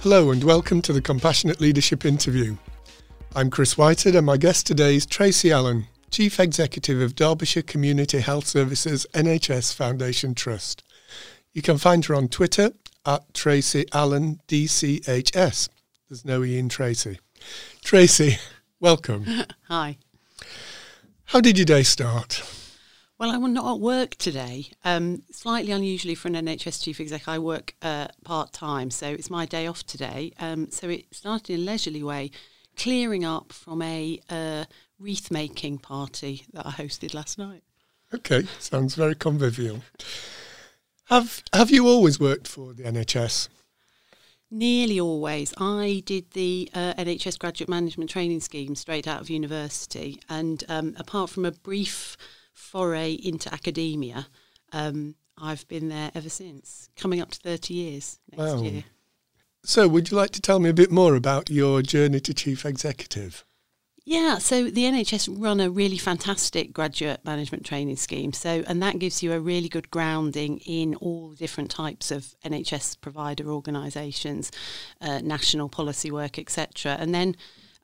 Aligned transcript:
Hello 0.00 0.30
and 0.30 0.44
welcome 0.44 0.80
to 0.82 0.92
the 0.92 1.02
Compassionate 1.02 1.60
Leadership 1.60 2.04
Interview. 2.04 2.56
I'm 3.34 3.50
Chris 3.50 3.76
Whitehead 3.76 4.14
and 4.14 4.24
my 4.24 4.36
guest 4.36 4.66
today 4.66 4.94
is 4.94 5.04
Tracy 5.04 5.50
Allen, 5.50 5.88
Chief 6.10 6.38
Executive 6.38 7.00
of 7.00 7.14
Derbyshire 7.16 7.62
Community 7.64 8.20
Health 8.20 8.46
Services 8.46 9.06
NHS 9.12 9.74
Foundation 9.74 10.34
Trust. 10.34 10.84
You 11.52 11.62
can 11.62 11.78
find 11.78 12.04
her 12.04 12.14
on 12.14 12.28
Twitter 12.28 12.70
at 13.04 13.34
Tracy 13.34 13.86
Allen 13.92 14.40
DCHS. 14.46 15.68
There's 16.08 16.24
no 16.24 16.44
E 16.44 16.58
in 16.58 16.68
Tracy. 16.68 17.18
Tracy, 17.82 18.38
welcome. 18.80 19.26
Hi. 19.68 19.98
How 21.28 21.42
did 21.42 21.58
your 21.58 21.66
day 21.66 21.82
start? 21.82 22.42
Well, 23.18 23.30
I'm 23.30 23.52
not 23.52 23.74
at 23.74 23.80
work 23.80 24.14
today. 24.14 24.70
Um, 24.82 25.24
slightly 25.30 25.72
unusually 25.72 26.14
for 26.14 26.28
an 26.28 26.34
NHS 26.34 26.82
chief 26.82 27.00
exec, 27.00 27.28
I 27.28 27.38
work 27.38 27.74
uh, 27.82 28.08
part 28.24 28.54
time, 28.54 28.90
so 28.90 29.08
it's 29.08 29.28
my 29.28 29.44
day 29.44 29.66
off 29.66 29.84
today. 29.84 30.32
Um, 30.40 30.70
so 30.70 30.88
it 30.88 31.14
started 31.14 31.52
in 31.52 31.60
a 31.60 31.64
leisurely 31.64 32.02
way, 32.02 32.30
clearing 32.76 33.26
up 33.26 33.52
from 33.52 33.82
a 33.82 34.18
uh, 34.30 34.64
wreath 34.98 35.30
making 35.30 35.80
party 35.80 36.46
that 36.54 36.64
I 36.64 36.70
hosted 36.70 37.12
last 37.12 37.36
night. 37.36 37.62
Okay, 38.14 38.44
sounds 38.58 38.94
very 38.94 39.14
convivial. 39.14 39.82
Have 41.10 41.42
Have 41.52 41.70
you 41.70 41.86
always 41.86 42.18
worked 42.18 42.48
for 42.48 42.72
the 42.72 42.84
NHS? 42.84 43.50
Nearly 44.50 44.98
always. 44.98 45.52
I 45.58 46.02
did 46.06 46.30
the 46.30 46.70
uh, 46.72 46.94
NHS 46.94 47.38
graduate 47.38 47.68
management 47.68 48.08
training 48.08 48.40
scheme 48.40 48.74
straight 48.74 49.06
out 49.06 49.20
of 49.20 49.28
university, 49.28 50.20
and 50.28 50.64
um, 50.68 50.94
apart 50.98 51.28
from 51.30 51.44
a 51.44 51.52
brief 51.52 52.16
foray 52.54 53.12
into 53.12 53.52
academia, 53.52 54.28
um, 54.72 55.16
I've 55.36 55.68
been 55.68 55.88
there 55.88 56.10
ever 56.14 56.30
since, 56.30 56.88
coming 56.96 57.20
up 57.20 57.30
to 57.32 57.38
30 57.40 57.74
years 57.74 58.20
next 58.32 58.54
Wow. 58.54 58.62
year. 58.62 58.84
So, 59.64 59.86
would 59.86 60.10
you 60.10 60.16
like 60.16 60.30
to 60.30 60.40
tell 60.40 60.60
me 60.60 60.70
a 60.70 60.74
bit 60.74 60.90
more 60.90 61.14
about 61.14 61.50
your 61.50 61.82
journey 61.82 62.20
to 62.20 62.32
chief 62.32 62.64
executive? 62.64 63.44
Yeah, 64.10 64.38
so 64.38 64.70
the 64.70 64.84
NHS 64.84 65.28
run 65.30 65.60
a 65.60 65.68
really 65.68 65.98
fantastic 65.98 66.72
graduate 66.72 67.22
management 67.26 67.66
training 67.66 67.96
scheme. 67.96 68.32
So, 68.32 68.64
and 68.66 68.82
that 68.82 68.98
gives 68.98 69.22
you 69.22 69.34
a 69.34 69.38
really 69.38 69.68
good 69.68 69.90
grounding 69.90 70.60
in 70.60 70.94
all 70.94 71.32
different 71.32 71.70
types 71.70 72.10
of 72.10 72.34
NHS 72.42 73.02
provider 73.02 73.50
organisations, 73.50 74.50
uh, 75.02 75.18
national 75.18 75.68
policy 75.68 76.10
work, 76.10 76.38
etc. 76.38 76.96
And 76.98 77.14
then 77.14 77.36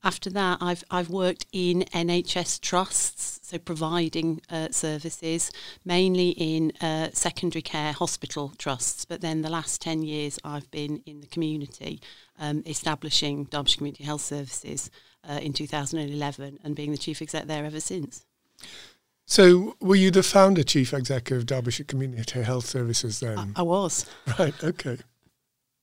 after 0.03 0.31
that, 0.31 0.63
I've 0.63 0.83
I've 0.91 1.11
worked 1.11 1.45
in 1.53 1.83
NHS 1.93 2.59
trusts, 2.63 3.41
so 3.43 3.59
providing 3.59 4.41
uh, 4.49 4.69
services 4.71 5.53
mainly 5.85 6.31
in 6.31 6.73
uh, 6.81 7.11
secondary 7.13 7.61
care 7.61 7.93
hospital 7.93 8.55
trusts. 8.57 9.05
But 9.05 9.21
then 9.21 9.43
the 9.43 9.51
last 9.51 9.83
ten 9.83 10.03
years, 10.03 10.39
I've 10.43 10.71
been 10.71 11.03
in 11.05 11.21
the 11.21 11.27
community, 11.27 12.01
um, 12.39 12.63
establishing 12.65 13.45
Derbyshire 13.45 13.77
Community 13.77 14.05
Health 14.05 14.23
Services 14.23 14.91
uh, 15.29 15.41
in 15.41 15.53
2011, 15.53 16.59
and 16.63 16.77
being 16.77 16.91
the 16.91 16.99
chief 16.99 17.23
exec 17.23 17.47
there 17.47 17.65
ever 17.65 17.81
since. 17.81 18.25
So, 19.27 19.77
were 19.81 19.97
you 19.97 20.11
the 20.11 20.23
founder 20.23 20.63
chief 20.63 20.93
executive 20.93 21.39
of 21.39 21.47
Derbyshire 21.47 21.87
Community 21.87 22.43
Health 22.43 22.67
Services 22.67 23.23
I, 23.23 23.27
then? 23.27 23.53
I 23.57 23.63
was. 23.63 24.07
Right, 24.39 24.55
okay. 24.63 24.99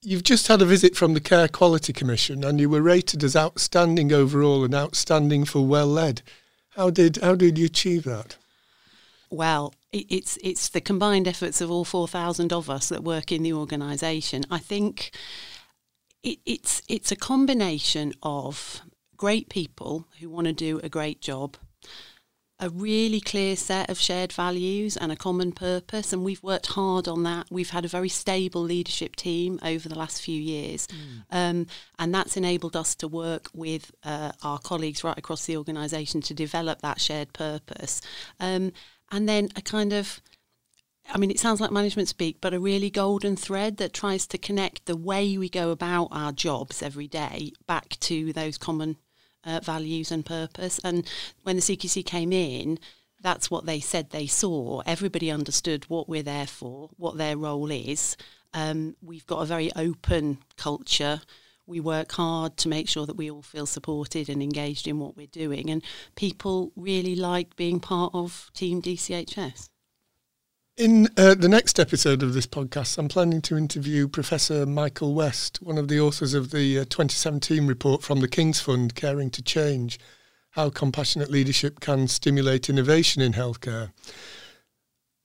You've 0.04 0.24
just 0.24 0.48
had 0.48 0.62
a 0.62 0.66
visit 0.66 0.96
from 0.96 1.14
the 1.14 1.20
Care 1.20 1.48
Quality 1.48 1.94
Commission 1.94 2.44
and 2.44 2.60
you 2.60 2.70
were 2.70 2.82
rated 2.82 3.24
as 3.24 3.36
outstanding 3.36 4.12
overall 4.12 4.64
and 4.64 4.74
outstanding 4.74 5.46
for 5.46 5.66
well 5.66 5.88
led. 5.88 6.24
How 6.70 6.90
did 6.90 7.18
how 7.18 7.36
did 7.36 7.58
you 7.58 7.66
achieve 7.66 8.04
that? 8.06 8.38
Well, 9.30 9.74
it, 9.92 10.06
it's 10.10 10.38
it's 10.42 10.70
the 10.70 10.82
combined 10.82 11.28
efforts 11.28 11.62
of 11.62 11.70
all 11.70 11.86
four 11.86 12.08
thousand 12.08 12.52
of 12.52 12.70
us 12.70 12.90
that 12.90 13.04
work 13.04 13.32
in 13.32 13.44
the 13.44 13.54
organisation. 13.54 14.44
I 14.50 14.58
think 14.58 15.12
it, 16.24 16.40
it's 16.46 16.82
it's 16.88 17.12
a 17.12 17.16
combination 17.16 18.14
of 18.24 18.82
great 19.22 19.50
people 19.50 20.08
who 20.20 20.28
want 20.32 20.48
to 20.48 20.54
do 20.54 20.80
a 20.84 20.90
great 20.90 21.22
job, 21.22 21.56
a 22.60 22.72
really 22.72 23.22
clear 23.22 23.56
set 23.56 23.88
of 23.88 24.00
shared 24.00 24.34
values 24.34 24.98
and 24.98 25.12
a 25.12 25.16
common 25.16 25.52
purpose, 25.52 26.12
and 26.12 26.24
we've 26.24 26.42
worked 26.42 26.66
hard 26.66 27.08
on 27.08 27.22
that. 27.22 27.46
We've 27.52 27.70
had 27.70 27.86
a 27.86 27.88
very 27.88 28.10
stable 28.10 28.64
leadership 28.64 29.16
team 29.16 29.60
over 29.62 29.88
the 29.88 29.98
last 29.98 30.24
few 30.24 30.42
years, 30.42 30.88
um, 31.30 31.68
and 32.00 32.16
that's 32.16 32.36
enabled 32.36 32.76
us 32.76 32.96
to 32.96 33.08
work 33.08 33.48
with 33.54 33.92
uh, 34.04 34.32
our 34.42 34.58
colleagues 34.58 35.04
right 35.04 35.20
across 35.20 35.46
the 35.46 35.56
organisation 35.56 36.22
to 36.22 36.34
develop 36.34 36.82
that 36.82 37.00
shared 37.00 37.32
purpose. 37.32 38.02
Um, 38.40 38.72
and 39.12 39.30
then 39.30 39.50
a 39.56 39.62
kind 39.62 39.94
of 39.94 40.20
I 41.14 41.20
mean, 41.20 41.30
it 41.30 41.40
sounds 41.40 41.62
like 41.62 41.72
management 41.72 42.08
speak, 42.08 42.38
but 42.42 42.56
a 42.56 42.60
really 42.60 42.90
golden 42.90 43.36
thread 43.36 43.78
that 43.78 43.94
tries 43.94 44.26
to 44.28 44.40
connect 44.40 44.86
the 44.86 44.98
way 44.98 45.38
we 45.38 45.50
go 45.50 45.70
about 45.70 46.08
our 46.12 46.32
jobs 46.32 46.82
every 46.82 47.08
day 47.08 47.52
back 47.68 48.00
to 48.02 48.34
those 48.34 48.58
common 48.58 48.98
uh, 49.44 49.60
values 49.64 50.12
and 50.12 50.26
purpose. 50.26 50.80
And 50.84 51.10
when 51.44 51.56
the 51.56 51.62
CQC 51.62 52.06
came 52.06 52.32
in, 52.32 52.80
that's 53.22 53.52
what 53.52 53.66
they 53.66 53.80
said 53.80 54.10
they 54.10 54.28
saw. 54.28 54.82
Everybody 54.86 55.30
understood 55.32 55.86
what 55.88 56.10
we're 56.10 56.24
there 56.24 56.48
for, 56.48 56.90
what 56.98 57.18
their 57.18 57.38
role 57.38 57.72
is. 57.72 58.18
Um, 58.54 58.96
we've 59.02 59.26
got 59.28 59.42
a 59.42 59.46
very 59.46 59.72
open 59.76 60.40
culture. 60.58 61.22
We 61.66 61.80
work 61.80 62.12
hard 62.14 62.58
to 62.58 62.70
make 62.70 62.90
sure 62.90 63.06
that 63.06 63.16
we 63.16 63.32
all 63.32 63.44
feel 63.44 63.66
supported 63.66 64.28
and 64.28 64.42
engaged 64.42 64.88
in 64.88 65.00
what 65.00 65.16
we're 65.16 65.28
doing. 65.28 65.70
And 65.70 65.84
people 66.16 66.72
really 66.76 67.16
like 67.16 67.56
being 67.56 67.80
part 67.80 68.14
of 68.14 68.50
Team 68.54 68.82
DCHS. 68.82 69.70
In 70.78 71.10
uh, 71.18 71.36
the 71.36 71.50
next 71.50 71.82
episode 71.82 72.24
of 72.24 72.34
this 72.34 72.48
podcast, 72.48 72.98
I'm 72.98 73.10
planning 73.10 73.42
to 73.42 73.58
interview 73.58 74.08
Professor 74.08 74.66
Michael 74.66 75.14
West, 75.14 75.62
one 75.62 75.78
of 75.78 75.90
the 75.90 76.00
authors 76.00 76.34
of 76.34 76.52
the 76.52 76.80
uh, 76.80 76.84
2017 76.86 77.68
report 77.68 78.02
from 78.02 78.22
the 78.22 78.28
King's 78.30 78.62
Fund, 78.62 78.96
Caring 78.96 79.30
to 79.32 79.42
Change 79.42 80.00
How 80.52 80.70
Compassionate 80.70 81.30
Leadership 81.30 81.82
Can 81.82 82.08
Stimulate 82.08 82.70
Innovation 82.70 83.22
in 83.22 83.34
Healthcare. 83.34 83.92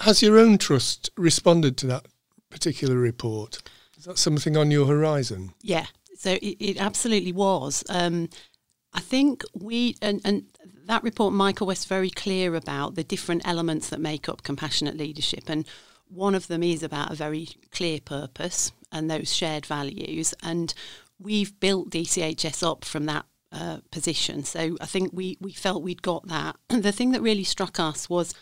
Has 0.00 0.20
your 0.20 0.36
own 0.36 0.58
trust 0.58 1.10
responded 1.16 1.76
to 1.78 1.86
that 1.86 2.06
particular 2.50 2.96
report? 2.96 3.62
Is 3.96 4.04
that 4.04 4.18
something 4.18 4.56
on 4.56 4.72
your 4.72 4.86
horizon? 4.86 5.54
Yeah, 5.62 5.86
so 6.18 6.32
it, 6.32 6.56
it 6.58 6.80
absolutely 6.80 7.32
was. 7.32 7.84
Um, 7.88 8.28
I 8.92 9.00
think 9.00 9.44
we 9.54 9.96
and, 10.02 10.20
and 10.24 10.46
that 10.86 11.02
report, 11.02 11.32
Michael 11.34 11.66
West, 11.66 11.88
very 11.88 12.10
clear 12.10 12.54
about 12.54 12.94
the 12.94 13.04
different 13.04 13.46
elements 13.46 13.88
that 13.88 14.00
make 14.00 14.28
up 14.28 14.42
compassionate 14.42 14.96
leadership, 14.96 15.44
and 15.48 15.66
one 16.08 16.34
of 16.34 16.46
them 16.46 16.62
is 16.62 16.82
about 16.82 17.10
a 17.10 17.16
very 17.16 17.48
clear 17.72 18.00
purpose 18.00 18.72
and 18.92 19.10
those 19.10 19.34
shared 19.34 19.66
values, 19.66 20.34
and 20.42 20.74
we've 21.18 21.58
built 21.60 21.90
DCHS 21.90 22.68
up 22.68 22.84
from 22.84 23.06
that. 23.06 23.26
Uh, 23.52 23.78
position. 23.90 24.42
So 24.44 24.76
I 24.82 24.86
think 24.86 25.12
we, 25.14 25.38
we 25.40 25.52
felt 25.52 25.82
we'd 25.82 26.02
got 26.02 26.26
that. 26.26 26.56
And 26.68 26.82
the 26.82 26.92
thing 26.92 27.12
that 27.12 27.22
really 27.22 27.44
struck 27.44 27.78
us 27.80 28.10
was 28.10 28.34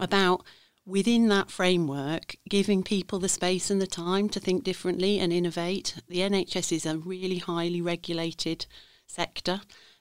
about 0.00 0.42
within 0.86 1.28
that 1.28 1.50
framework, 1.50 2.36
giving 2.48 2.82
people 2.82 3.18
the 3.18 3.28
space 3.28 3.70
and 3.70 3.80
the 3.80 3.86
time 3.86 4.28
to 4.30 4.40
think 4.40 4.62
differently 4.62 5.18
and 5.18 5.32
innovate. 5.32 6.00
The 6.08 6.20
NHS 6.20 6.72
is 6.72 6.86
a 6.86 6.96
really 6.96 7.38
highly 7.38 7.82
regulated 7.82 8.66
sector. 9.06 9.60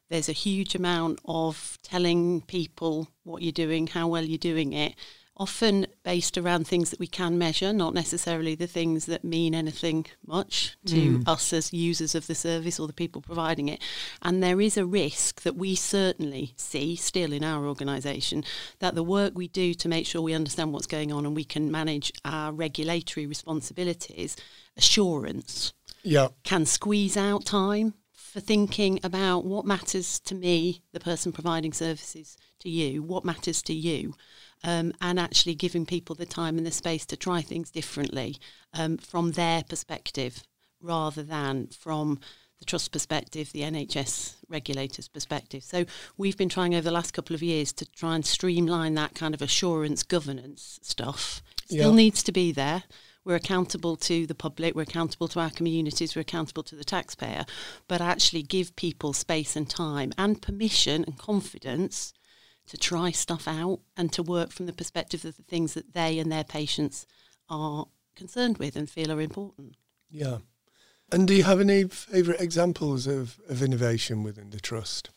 There's 0.09 0.29
a 0.29 0.33
huge 0.33 0.75
amount 0.75 1.19
of 1.25 1.79
telling 1.81 2.41
people 2.41 3.09
what 3.23 3.41
you're 3.41 3.51
doing, 3.51 3.88
how 3.88 4.07
well 4.07 4.23
you're 4.23 4.38
doing 4.38 4.73
it, 4.73 4.95
often 5.38 5.85
based 6.03 6.38
around 6.38 6.66
things 6.66 6.91
that 6.91 6.99
we 6.99 7.07
can 7.07 7.38
measure, 7.38 7.73
not 7.73 7.93
necessarily 7.93 8.55
the 8.55 8.67
things 8.67 9.05
that 9.05 9.23
mean 9.23 9.53
anything 9.53 10.05
much 10.25 10.77
to 10.85 11.17
hmm. 11.17 11.29
us 11.29 11.51
as 11.51 11.73
users 11.73 12.16
of 12.16 12.28
the 12.28 12.35
service 12.35 12.79
or 12.79 12.87
the 12.87 12.93
people 12.93 13.22
providing 13.22 13.67
it. 13.67 13.81
And 14.22 14.41
there 14.41 14.61
is 14.61 14.78
a 14.78 14.85
risk 14.85 15.41
that 15.41 15.57
we 15.57 15.75
certainly 15.75 16.53
see 16.55 16.96
still 16.96 17.34
in 17.34 17.43
our 17.43 17.66
organisation 17.66 18.43
that 18.79 18.96
the 18.96 19.03
work 19.03 19.34
we 19.35 19.47
do 19.47 19.73
to 19.73 19.90
make 19.90 20.05
sure 20.05 20.22
we 20.22 20.34
understand 20.34 20.72
what's 20.72 20.87
going 20.87 21.11
on 21.11 21.25
and 21.25 21.35
we 21.35 21.43
can 21.43 21.69
manage 21.69 22.13
our 22.23 22.53
regulatory 22.53 23.25
responsibilities, 23.25 24.37
assurance, 24.78 25.73
Yeah. 26.03 26.29
can 26.43 26.66
squeeze 26.66 27.17
out 27.17 27.46
time 27.46 27.93
for 28.35 28.41
thinking 28.41 28.99
about 29.02 29.46
what 29.46 29.64
matters 29.66 30.20
to 30.20 30.35
me, 30.35 30.82
the 30.91 30.99
person 30.99 31.32
providing 31.32 31.72
services 31.72 32.35
to 32.59 32.70
you, 32.70 33.02
what 33.02 33.23
matters 33.23 33.61
to 33.61 33.73
you, 33.73 34.14
um, 34.61 34.91
and 34.99 35.17
actually 35.17 35.55
giving 35.55 35.85
people 35.85 36.16
the 36.17 36.26
time 36.26 36.58
and 36.58 36.67
the 36.67 36.72
space 36.72 37.05
to 37.05 37.16
try 37.16 37.41
things 37.41 37.72
differently 37.72 38.35
um, 38.73 38.97
from 38.97 39.32
their 39.32 39.64
perspective 39.64 40.43
rather 40.82 41.23
than 41.23 41.67
from 41.67 42.20
the 42.59 42.66
trust 42.66 42.91
perspective, 42.91 43.53
the 43.53 43.61
NHS 43.61 44.35
regulators' 44.49 45.08
perspective. 45.08 45.64
So 45.64 45.85
we've 46.17 46.35
been 46.35 46.49
trying 46.49 46.76
over 46.76 46.82
the 46.82 46.91
last 46.91 47.14
couple 47.14 47.37
of 47.37 47.41
years 47.41 47.72
to 47.72 47.85
try 47.85 48.16
and 48.16 48.26
streamline 48.26 48.96
that 48.96 49.16
kind 49.16 49.34
of 49.34 49.41
assurance 49.41 50.03
governance 50.03 50.78
stuff. 50.84 51.41
Still 51.67 51.91
Yeah. 51.91 51.96
needs 51.96 52.22
to 52.23 52.34
be 52.34 52.52
there. 52.52 52.84
We're 53.25 53.35
accountable 53.35 53.95
to 53.97 54.25
the 54.27 54.35
public, 54.35 54.75
we're 54.75 54.83
accountable 54.83 55.27
to 55.29 55.39
our 55.39 55.49
communities, 55.49 56.16
we're 56.16 56.22
accountable 56.22 56.63
to 56.63 56.75
the 56.75 56.83
taxpayer, 56.83 57.45
but 57.87 57.99
actually 57.99 58.43
give 58.43 58.75
people 58.75 59.11
space 59.11 59.55
and 59.55 59.69
time 59.69 60.13
and 60.17 60.41
permission 60.41 61.03
and 61.03 61.17
confidence 61.17 62.13
to 62.67 62.77
try 62.77 63.11
stuff 63.11 63.47
out 63.47 63.79
and 63.97 64.11
to 64.13 64.23
work 64.23 64.51
from 64.51 64.66
the 64.66 64.73
perspective 64.73 65.25
of 65.25 65.35
the 65.35 65.43
things 65.43 65.73
that 65.73 65.93
they 65.93 66.19
and 66.19 66.31
their 66.31 66.43
patients 66.43 67.05
are 67.49 67.87
concerned 68.16 68.57
with 68.57 68.75
and 68.75 68.89
feel 68.89 69.11
are 69.11 69.22
important. 69.22 69.75
Yeah. 70.09 70.37
And 71.11 71.27
do 71.27 71.35
you 71.35 71.43
have 71.43 71.59
any 71.59 71.83
favourite 71.83 72.41
examples 72.41 73.05
of, 73.05 73.39
of 73.47 73.61
innovation 73.61 74.23
within 74.23 74.49
the 74.49 74.59
trust? 74.59 75.11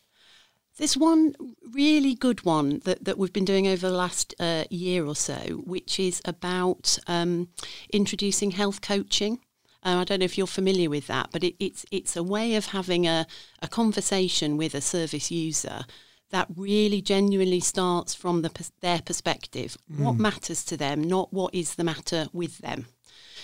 There's 0.79 0.97
one 0.97 1.35
really 1.73 2.15
good 2.15 2.45
one 2.45 2.81
that, 2.85 3.05
that 3.05 3.19
we've 3.19 3.33
been 3.33 3.45
doing 3.45 3.67
over 3.67 3.89
the 3.89 3.97
last 3.97 4.33
uh, 4.39 4.65
year 4.71 5.05
or 5.05 5.17
so, 5.17 5.63
which 5.67 5.99
is 5.99 6.23
about 6.25 6.99
um, 7.09 7.49
introducing 7.93 8.53
health 8.53 8.81
coaching. 8.81 9.41
Uh, 9.85 9.97
I 9.99 10.05
don't 10.05 10.21
know 10.21 10.25
if 10.25 10.39
you're 10.39 10.47
familiar 10.47 10.89
with 10.89 11.09
that, 11.09 11.31
but 11.33 11.43
it, 11.43 11.57
it's 11.59 11.85
it's 11.91 12.17
a 12.17 12.23
way 12.23 12.55
of 12.55 12.67
having 12.67 13.07
a, 13.07 13.27
a 13.61 13.69
conversation 13.69 14.57
with 14.57 14.75
a 14.75 14.81
service 14.81 15.31
user 15.31 15.85
that 16.31 16.47
really 16.57 17.01
genuinely 17.01 17.61
starts 17.61 18.15
from 18.15 18.43
the, 18.43 18.71
their 18.81 19.01
perspective. 19.01 19.77
Mm. 19.93 20.05
What 20.05 20.17
matters 20.17 20.65
to 20.67 20.77
them, 20.77 21.03
not 21.03 21.33
what 21.33 21.55
is 21.55 21.75
the 21.75 21.85
matter 21.85 22.29
with 22.33 22.59
them. 22.59 22.87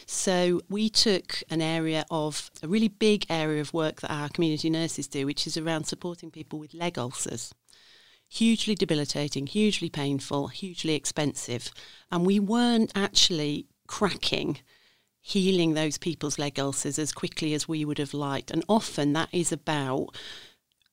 So 0.07 0.61
we 0.69 0.89
took 0.89 1.43
an 1.51 1.63
area 1.63 2.05
of 2.11 2.51
a 2.63 2.69
really 2.69 2.89
big 2.89 3.27
area 3.31 3.61
of 3.61 3.73
work 3.73 4.01
that 4.01 4.13
our 4.13 4.29
community 4.29 4.71
nurses 4.71 5.07
do, 5.07 5.27
which 5.27 5.47
is 5.47 5.57
around 5.57 5.85
supporting 5.85 6.31
people 6.31 6.59
with 6.59 6.75
leg 6.75 6.99
ulcers. 6.99 7.55
Hugely 8.29 8.75
debilitating, 8.75 9.47
hugely 9.47 9.89
painful, 9.89 10.49
hugely 10.49 10.95
expensive. 10.95 11.71
And 12.11 12.27
we 12.27 12.41
weren't 12.41 12.93
actually 12.95 13.67
cracking 13.87 14.59
healing 15.21 15.73
those 15.73 15.97
people's 15.97 16.39
leg 16.39 16.59
ulcers 16.59 16.99
as 16.99 17.13
quickly 17.13 17.55
as 17.55 17.67
we 17.67 17.85
would 17.85 17.99
have 17.99 18.13
liked. 18.13 18.51
And 18.51 18.63
often 18.69 19.15
that 19.15 19.31
is 19.33 19.53
about 19.53 20.09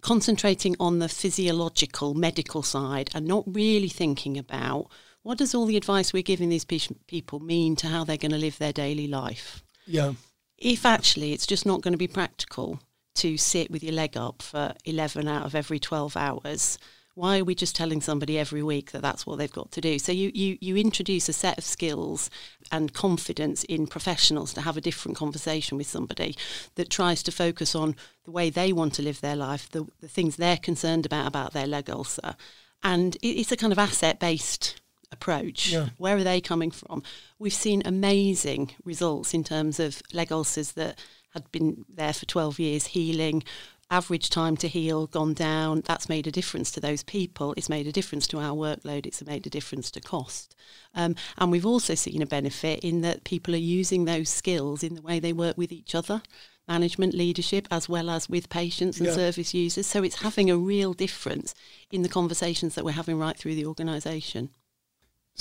concentrating 0.01 0.75
on 0.79 0.99
the 0.99 1.09
physiological 1.09 2.13
medical 2.13 2.63
side 2.63 3.09
and 3.13 3.25
not 3.25 3.43
really 3.45 3.89
thinking 3.89 4.37
about 4.37 4.87
what 5.23 5.37
does 5.37 5.53
all 5.53 5.65
the 5.65 5.77
advice 5.77 6.13
we're 6.13 6.23
giving 6.23 6.49
these 6.49 6.65
people 6.65 7.39
mean 7.39 7.75
to 7.77 7.87
how 7.87 8.03
they're 8.03 8.17
going 8.17 8.31
to 8.31 8.37
live 8.37 8.57
their 8.57 8.73
daily 8.73 9.07
life? 9.07 9.63
Yeah. 9.85 10.13
If 10.57 10.85
actually 10.85 11.33
it's 11.33 11.47
just 11.47 11.65
not 11.65 11.81
going 11.81 11.93
to 11.93 11.97
be 11.97 12.07
practical 12.07 12.79
to 13.15 13.37
sit 13.37 13.69
with 13.69 13.83
your 13.83 13.93
leg 13.93 14.17
up 14.17 14.41
for 14.41 14.73
11 14.85 15.27
out 15.27 15.45
of 15.45 15.53
every 15.53 15.79
12 15.79 16.15
hours, 16.17 16.77
why 17.13 17.39
are 17.39 17.43
we 17.43 17.53
just 17.53 17.75
telling 17.75 17.99
somebody 18.01 18.39
every 18.39 18.63
week 18.63 18.91
that 18.91 19.01
that's 19.01 19.25
what 19.25 19.37
they've 19.37 19.51
got 19.51 19.71
to 19.71 19.81
do? 19.81 19.99
So 19.99 20.11
you, 20.11 20.31
you, 20.33 20.57
you 20.61 20.77
introduce 20.77 21.27
a 21.27 21.33
set 21.33 21.57
of 21.57 21.65
skills 21.65 22.29
and 22.71 22.93
confidence 22.93 23.63
in 23.65 23.85
professionals 23.85 24.53
to 24.53 24.61
have 24.61 24.77
a 24.77 24.81
different 24.81 25.17
conversation 25.17 25.77
with 25.77 25.87
somebody 25.87 26.35
that 26.75 26.89
tries 26.89 27.21
to 27.23 27.31
focus 27.31 27.75
on 27.75 27.95
the 28.23 28.31
way 28.31 28.49
they 28.49 28.71
want 28.71 28.93
to 28.95 29.01
live 29.01 29.19
their 29.19 29.35
life, 29.35 29.69
the, 29.69 29.85
the 29.99 30.07
things 30.07 30.37
they're 30.37 30.57
concerned 30.57 31.05
about 31.05 31.27
about 31.27 31.53
their 31.53 31.67
leg 31.67 31.89
ulcer. 31.89 32.35
And 32.81 33.17
it's 33.21 33.51
a 33.51 33.57
kind 33.57 33.73
of 33.73 33.79
asset 33.79 34.19
based 34.19 34.80
approach. 35.11 35.71
Yeah. 35.71 35.89
Where 35.97 36.17
are 36.17 36.23
they 36.23 36.41
coming 36.41 36.71
from? 36.71 37.03
We've 37.39 37.53
seen 37.53 37.81
amazing 37.85 38.71
results 38.83 39.33
in 39.33 39.43
terms 39.43 39.79
of 39.79 40.01
leg 40.13 40.31
ulcers 40.31 40.73
that 40.73 40.99
had 41.33 41.51
been 41.51 41.85
there 41.93 42.13
for 42.13 42.25
12 42.25 42.59
years 42.59 42.87
healing. 42.87 43.43
Average 43.89 44.29
time 44.29 44.55
to 44.57 44.69
heal 44.69 45.07
gone 45.07 45.33
down. 45.33 45.81
That's 45.85 46.07
made 46.07 46.25
a 46.25 46.31
difference 46.31 46.71
to 46.71 46.79
those 46.79 47.03
people. 47.03 47.53
It's 47.57 47.67
made 47.67 47.87
a 47.87 47.91
difference 47.91 48.25
to 48.27 48.39
our 48.39 48.55
workload. 48.55 49.05
It's 49.05 49.23
made 49.25 49.45
a 49.45 49.49
difference 49.49 49.91
to 49.91 50.01
cost. 50.01 50.55
Um, 50.95 51.15
and 51.37 51.51
we've 51.51 51.65
also 51.65 51.95
seen 51.95 52.21
a 52.21 52.25
benefit 52.25 52.79
in 52.79 53.01
that 53.01 53.25
people 53.25 53.53
are 53.53 53.57
using 53.57 54.05
those 54.05 54.29
skills 54.29 54.81
in 54.81 54.95
the 54.95 55.01
way 55.01 55.19
they 55.19 55.33
work 55.33 55.57
with 55.57 55.73
each 55.73 55.93
other 55.93 56.21
management 56.67 57.13
leadership 57.13 57.67
as 57.69 57.89
well 57.89 58.09
as 58.09 58.29
with 58.29 58.47
patients 58.47 58.97
and 58.97 59.07
yeah. 59.07 59.13
service 59.13 59.53
users. 59.53 59.87
So 59.87 60.03
it's 60.03 60.21
having 60.21 60.49
a 60.49 60.57
real 60.57 60.93
difference 60.93 61.53
in 61.91 62.01
the 62.01 62.07
conversations 62.07 62.75
that 62.75 62.85
we're 62.85 62.91
having 62.91 63.19
right 63.19 63.37
through 63.37 63.55
the 63.55 63.65
organisation. 63.65 64.49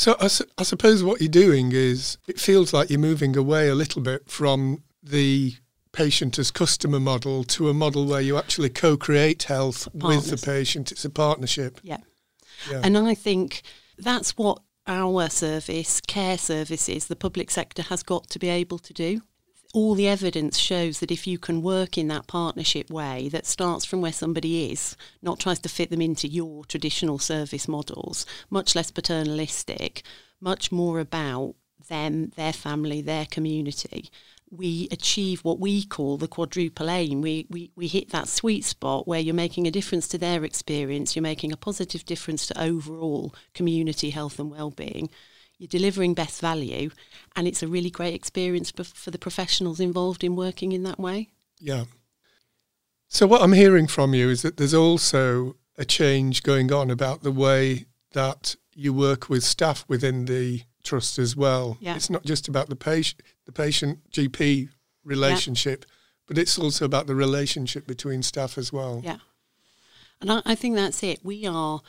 So 0.00 0.17
I, 0.19 0.29
su- 0.29 0.47
I 0.56 0.62
suppose 0.62 1.05
what 1.05 1.20
you're 1.20 1.29
doing 1.29 1.73
is 1.73 2.17
it 2.26 2.41
feels 2.41 2.73
like 2.73 2.88
you're 2.88 2.99
moving 2.99 3.37
away 3.37 3.69
a 3.69 3.75
little 3.75 4.00
bit 4.00 4.31
from 4.31 4.82
the 5.02 5.56
patient 5.93 6.38
as 6.38 6.50
customer 6.50 6.99
model 6.99 7.44
to 7.44 7.69
a 7.69 7.75
model 7.75 8.06
where 8.06 8.23
you 8.23 8.38
actually 8.38 8.70
co-create 8.70 9.43
health 9.43 9.88
with 9.93 10.31
the 10.31 10.38
patient. 10.38 10.91
It's 10.91 11.05
a 11.05 11.11
partnership. 11.11 11.81
Yeah. 11.82 11.99
yeah. 12.70 12.81
And 12.82 12.97
I 12.97 13.14
think 13.14 13.61
that's 13.99 14.38
what 14.38 14.62
our 14.87 15.29
service, 15.29 16.00
care 16.00 16.38
services, 16.38 17.08
the 17.08 17.14
public 17.14 17.50
sector 17.50 17.82
has 17.82 18.02
got 18.02 18.31
to 18.31 18.38
be 18.38 18.49
able 18.49 18.79
to 18.79 18.94
do 18.94 19.20
all 19.72 19.94
the 19.94 20.08
evidence 20.08 20.58
shows 20.58 21.00
that 21.00 21.11
if 21.11 21.26
you 21.26 21.38
can 21.38 21.62
work 21.62 21.96
in 21.96 22.08
that 22.08 22.26
partnership 22.26 22.90
way 22.90 23.28
that 23.28 23.46
starts 23.46 23.84
from 23.84 24.00
where 24.00 24.12
somebody 24.12 24.70
is, 24.72 24.96
not 25.22 25.38
tries 25.38 25.61
to 25.61 25.69
fit 25.69 25.90
them 25.90 26.00
into 26.02 26.26
your 26.26 26.64
traditional 26.64 27.19
service 27.19 27.69
models, 27.69 28.26
much 28.50 28.75
less 28.75 28.90
paternalistic, 28.90 30.02
much 30.40 30.72
more 30.72 30.99
about 30.99 31.55
them, 31.88 32.32
their 32.37 32.52
family, 32.52 33.00
their 33.00 33.26
community, 33.26 34.11
we 34.50 34.88
achieve 34.90 35.44
what 35.44 35.61
we 35.61 35.84
call 35.84 36.16
the 36.16 36.26
quadruple 36.26 36.90
aim. 36.90 37.20
We, 37.20 37.46
we, 37.49 37.70
we 37.76 37.87
hit 37.87 38.11
that 38.11 38.28
sweet 38.28 38.64
spot 38.64 39.06
where 39.06 39.20
you're 39.20 39.34
making 39.34 39.66
a 39.66 39.70
difference 39.70 40.08
to 40.08 40.19
their 40.19 40.44
experience, 40.44 41.14
you're 41.14 41.23
making 41.23 41.52
a 41.52 41.56
positive 41.56 42.05
difference 42.05 42.46
to 42.49 42.61
overall 42.61 43.32
community 43.55 44.11
health 44.11 44.40
and 44.40 44.50
well-being, 44.50 45.08
you're 45.60 45.68
delivering 45.68 46.14
best 46.14 46.40
value, 46.40 46.90
and 47.36 47.46
it's 47.46 47.62
a 47.62 47.68
really 47.68 47.90
great 47.90 48.14
experience 48.14 48.70
for 48.70 49.10
the 49.10 49.18
professionals 49.18 49.78
involved 49.78 50.24
in 50.24 50.34
working 50.34 50.72
in 50.72 50.84
that 50.84 50.98
way. 50.98 51.28
Yeah. 51.58 51.84
So, 53.08 53.26
what 53.26 53.42
I'm 53.42 53.52
hearing 53.52 53.86
from 53.86 54.14
you 54.14 54.30
is 54.30 54.40
that 54.40 54.56
there's 54.56 54.72
also 54.72 55.56
a 55.76 55.84
change 55.84 56.42
going 56.42 56.72
on 56.72 56.90
about 56.90 57.22
the 57.22 57.30
way 57.30 57.84
that 58.12 58.56
you 58.72 58.94
work 58.94 59.28
with 59.28 59.44
staff 59.44 59.84
within 59.86 60.24
the 60.24 60.62
trust 60.82 61.18
as 61.18 61.36
well. 61.36 61.76
Yeah. 61.78 61.94
It's 61.94 62.08
not 62.08 62.24
just 62.24 62.48
about 62.48 62.70
the 62.70 62.76
patient, 62.76 63.22
the 63.44 63.52
patient 63.52 63.98
GP 64.10 64.70
relationship, 65.04 65.84
yeah. 65.86 65.94
but 66.26 66.38
it's 66.38 66.58
also 66.58 66.86
about 66.86 67.06
the 67.06 67.14
relationship 67.14 67.86
between 67.86 68.22
staff 68.22 68.56
as 68.56 68.72
well. 68.72 69.02
Yeah. 69.04 69.18
And 70.22 70.32
I, 70.32 70.42
I 70.46 70.54
think 70.54 70.76
that's 70.76 71.02
it. 71.02 71.22
We 71.22 71.44
are 71.46 71.82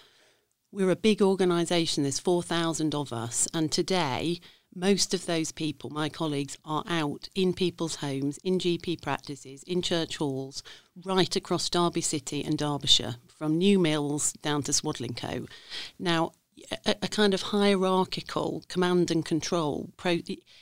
we're 0.71 0.89
a 0.89 0.95
big 0.95 1.21
organisation, 1.21 2.03
there's 2.03 2.19
4,000 2.19 2.95
of 2.95 3.11
us, 3.11 3.47
and 3.53 3.71
today 3.71 4.39
most 4.73 5.13
of 5.13 5.25
those 5.25 5.51
people, 5.51 5.89
my 5.89 6.07
colleagues, 6.07 6.57
are 6.63 6.83
out 6.87 7.27
in 7.35 7.53
people's 7.53 7.95
homes, 7.95 8.37
in 8.37 8.57
GP 8.57 9.01
practices, 9.01 9.63
in 9.63 9.81
church 9.81 10.17
halls, 10.17 10.63
right 11.03 11.35
across 11.35 11.69
Derby 11.69 11.99
City 11.99 12.41
and 12.41 12.57
Derbyshire, 12.57 13.15
from 13.27 13.57
New 13.57 13.79
Mills 13.79 14.31
down 14.41 14.63
to 14.63 14.71
Swadlincote. 14.71 15.49
Now, 15.99 16.31
a, 16.85 16.95
a, 17.01 17.07
kind 17.07 17.33
of 17.33 17.41
hierarchical 17.41 18.63
command 18.69 19.11
and 19.11 19.25
control, 19.25 19.89
pro, 19.97 20.19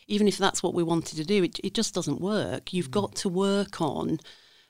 even 0.07 0.27
if 0.27 0.37
that's 0.37 0.63
what 0.63 0.73
we 0.73 0.81
wanted 0.81 1.17
to 1.17 1.25
do, 1.25 1.43
it, 1.43 1.59
it 1.63 1.75
just 1.75 1.93
doesn't 1.93 2.21
work. 2.21 2.73
You've 2.73 2.89
mm. 2.89 2.91
got 2.91 3.15
to 3.17 3.29
work 3.29 3.79
on 3.79 4.19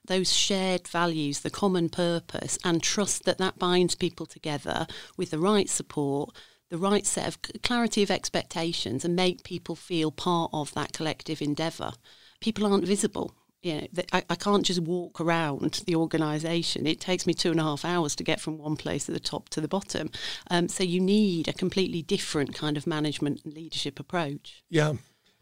those 0.05 0.33
shared 0.33 0.87
values, 0.87 1.41
the 1.41 1.49
common 1.49 1.89
purpose, 1.89 2.57
and 2.63 2.81
trust 2.81 3.25
that 3.25 3.37
that 3.37 3.59
binds 3.59 3.95
people 3.95 4.25
together 4.25 4.87
with 5.17 5.31
the 5.31 5.39
right 5.39 5.69
support, 5.69 6.35
the 6.69 6.77
right 6.77 7.05
set 7.05 7.27
of 7.27 7.37
clarity 7.61 8.03
of 8.03 8.11
expectations, 8.11 9.05
and 9.05 9.15
make 9.15 9.43
people 9.43 9.75
feel 9.75 10.11
part 10.11 10.49
of 10.53 10.73
that 10.73 10.93
collective 10.93 11.41
endeavour. 11.41 11.93
People 12.39 12.65
aren't 12.65 12.87
visible. 12.87 13.33
You 13.61 13.81
know, 13.81 13.87
I, 14.13 14.23
I 14.29 14.35
can't 14.35 14.65
just 14.65 14.79
walk 14.79 15.19
around 15.19 15.83
the 15.85 15.95
organisation. 15.95 16.87
It 16.87 17.01
takes 17.01 17.27
me 17.27 17.33
two 17.33 17.51
and 17.51 17.59
a 17.59 17.63
half 17.63 17.83
hours 17.83 18.15
to 18.15 18.23
get 18.23 18.39
from 18.39 18.57
one 18.57 18.77
place 18.77 19.09
at 19.09 19.13
the 19.13 19.19
top 19.19 19.49
to 19.49 19.59
the 19.59 19.67
bottom. 19.67 20.11
Um, 20.49 20.69
so 20.69 20.83
you 20.83 21.01
need 21.01 21.49
a 21.49 21.53
completely 21.53 22.01
different 22.01 22.55
kind 22.55 22.77
of 22.77 22.87
management 22.87 23.41
and 23.43 23.53
leadership 23.53 23.99
approach. 23.99 24.63
Yeah. 24.69 24.93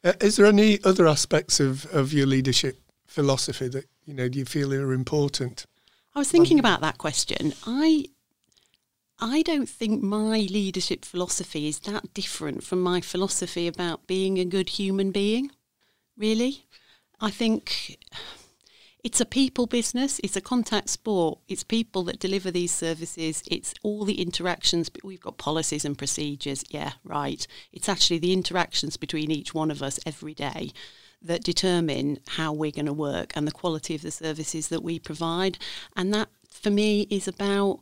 Uh, 0.04 0.14
is 0.20 0.38
there 0.38 0.48
any 0.48 0.84
other 0.84 1.08
aspects 1.08 1.60
of, 1.60 1.86
of 1.88 2.12
your 2.12 2.26
leadership 2.26 2.80
philosophy 3.18 3.68
that 3.68 3.86
you 4.06 4.14
know 4.14 4.30
do 4.30 4.38
you 4.38 4.46
feel 4.46 4.72
are 4.72 4.94
important? 4.94 5.66
I 6.14 6.20
was 6.20 6.30
thinking 6.30 6.60
um, 6.60 6.66
about 6.66 6.82
that 6.82 7.00
question. 7.00 7.54
I 7.66 8.06
I 9.20 9.42
don't 9.42 9.68
think 9.68 10.04
my 10.04 10.42
leadership 10.60 11.04
philosophy 11.04 11.68
is 11.68 11.80
that 11.80 12.14
different 12.14 12.64
from 12.64 12.80
my 12.80 13.02
philosophy 13.02 13.66
about 13.68 14.06
being 14.06 14.38
a 14.38 14.46
good 14.46 14.70
human 14.70 15.10
being. 15.12 15.50
Really, 16.16 16.68
I 17.20 17.32
think 17.32 17.98
it's 19.04 19.20
a 19.20 19.26
people 19.26 19.66
business. 19.66 20.22
It's 20.24 20.36
a 20.36 20.50
contact 20.54 20.90
sport. 20.90 21.40
It's 21.48 21.64
people 21.64 22.04
that 22.04 22.20
deliver 22.20 22.52
these 22.52 22.72
services. 22.86 23.42
It's 23.48 23.74
all 23.82 24.06
the 24.06 24.22
interactions. 24.22 24.92
We've 25.04 25.28
got 25.28 25.40
policies 25.40 25.86
and 25.86 25.98
procedures. 25.98 26.64
Yeah, 26.70 26.92
right. 27.04 27.48
It's 27.74 27.90
actually 27.90 28.20
the 28.20 28.34
interactions 28.34 28.96
between 28.96 29.32
each 29.32 29.56
one 29.56 29.72
of 29.72 29.82
us 29.82 30.00
every 30.06 30.36
day 30.36 30.72
that 31.22 31.44
determine 31.44 32.20
how 32.28 32.54
we're 32.54 32.72
going 32.72 32.86
to 32.86 32.94
work 32.94 33.34
and 33.36 33.48
the 33.48 33.52
quality 33.52 33.96
of 33.96 34.02
the 34.02 34.12
services 34.12 34.68
that 34.70 34.84
we 34.84 35.00
provide. 35.00 35.58
And 35.96 36.14
that, 36.14 36.30
for 36.50 36.70
me, 36.70 37.08
is 37.10 37.28
about 37.28 37.80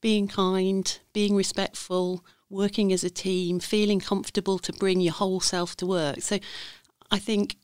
being 0.00 0.28
kind, 0.28 0.98
being 1.12 1.34
respectful, 1.34 2.24
working 2.48 2.92
as 2.92 3.02
a 3.02 3.10
team, 3.10 3.58
feeling 3.60 4.00
comfortable 4.00 4.58
to 4.60 4.72
bring 4.72 5.00
your 5.00 5.14
whole 5.14 5.40
self 5.40 5.76
to 5.76 5.86
work. 5.86 6.20
So 6.20 6.38
I 7.10 7.18
think 7.18 7.56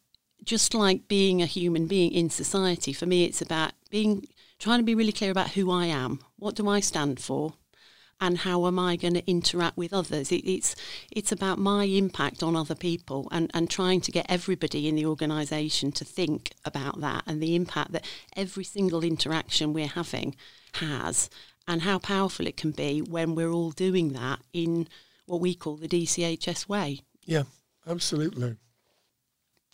just 0.45 0.75
like 0.75 1.09
being 1.09 1.41
a 1.41 1.47
human 1.47 1.87
being 1.87 2.13
in 2.13 2.31
society, 2.31 2.93
for 2.93 3.07
me, 3.07 3.25
it's 3.25 3.43
about 3.43 3.73
being 3.91 4.27
trying 4.59 4.79
to 4.79 4.85
be 4.85 4.95
really 4.95 5.13
clear 5.13 5.31
about 5.31 5.51
who 5.51 5.71
I 5.71 5.87
am. 5.87 6.21
What 6.37 6.55
do 6.55 6.69
I 6.69 6.81
stand 6.81 7.21
for? 7.21 7.55
And 8.23 8.39
how 8.39 8.67
am 8.69 8.79
I 8.79 8.95
going 8.95 9.15
to 9.15 9.31
interact 9.31 9.77
with 9.77 9.93
others? 9.93 10.31
It, 10.31 10.49
it's 10.49 10.77
it's 11.11 11.33
about 11.33 11.59
my 11.59 11.85
impact 11.85 12.43
on 12.43 12.55
other 12.55 12.77
people 12.77 13.29
and, 13.33 13.51
and 13.53 13.69
trying 13.69 14.01
to 14.03 14.13
get 14.13 14.27
everybody 14.29 14.89
in 14.89 14.95
the 14.95 15.05
organisation 15.05 15.91
to 15.93 16.05
think 16.05 16.53
about 16.65 17.01
that 17.01 17.25
and 17.27 17.43
the 17.43 17.57
impact 17.57 17.93
that 17.93 18.07
every 18.37 18.65
single 18.65 19.03
interaction 19.03 19.73
we're 19.73 19.89
having 19.89 20.37
has 20.75 21.29
and 21.67 21.83
how 21.83 21.99
powerful 21.99 22.47
it 22.47 22.57
can 22.57 22.71
be 22.71 23.03
when 23.03 23.35
we're 23.35 23.51
all 23.51 23.73
doing 23.73 24.13
that 24.13 24.39
in 24.53 24.89
what 25.27 25.41
we 25.41 25.55
call 25.55 25.77
the 25.77 25.89
DCHS 25.89 26.69
way. 26.69 27.01
Yeah, 27.25 27.43
absolutely. 27.87 28.57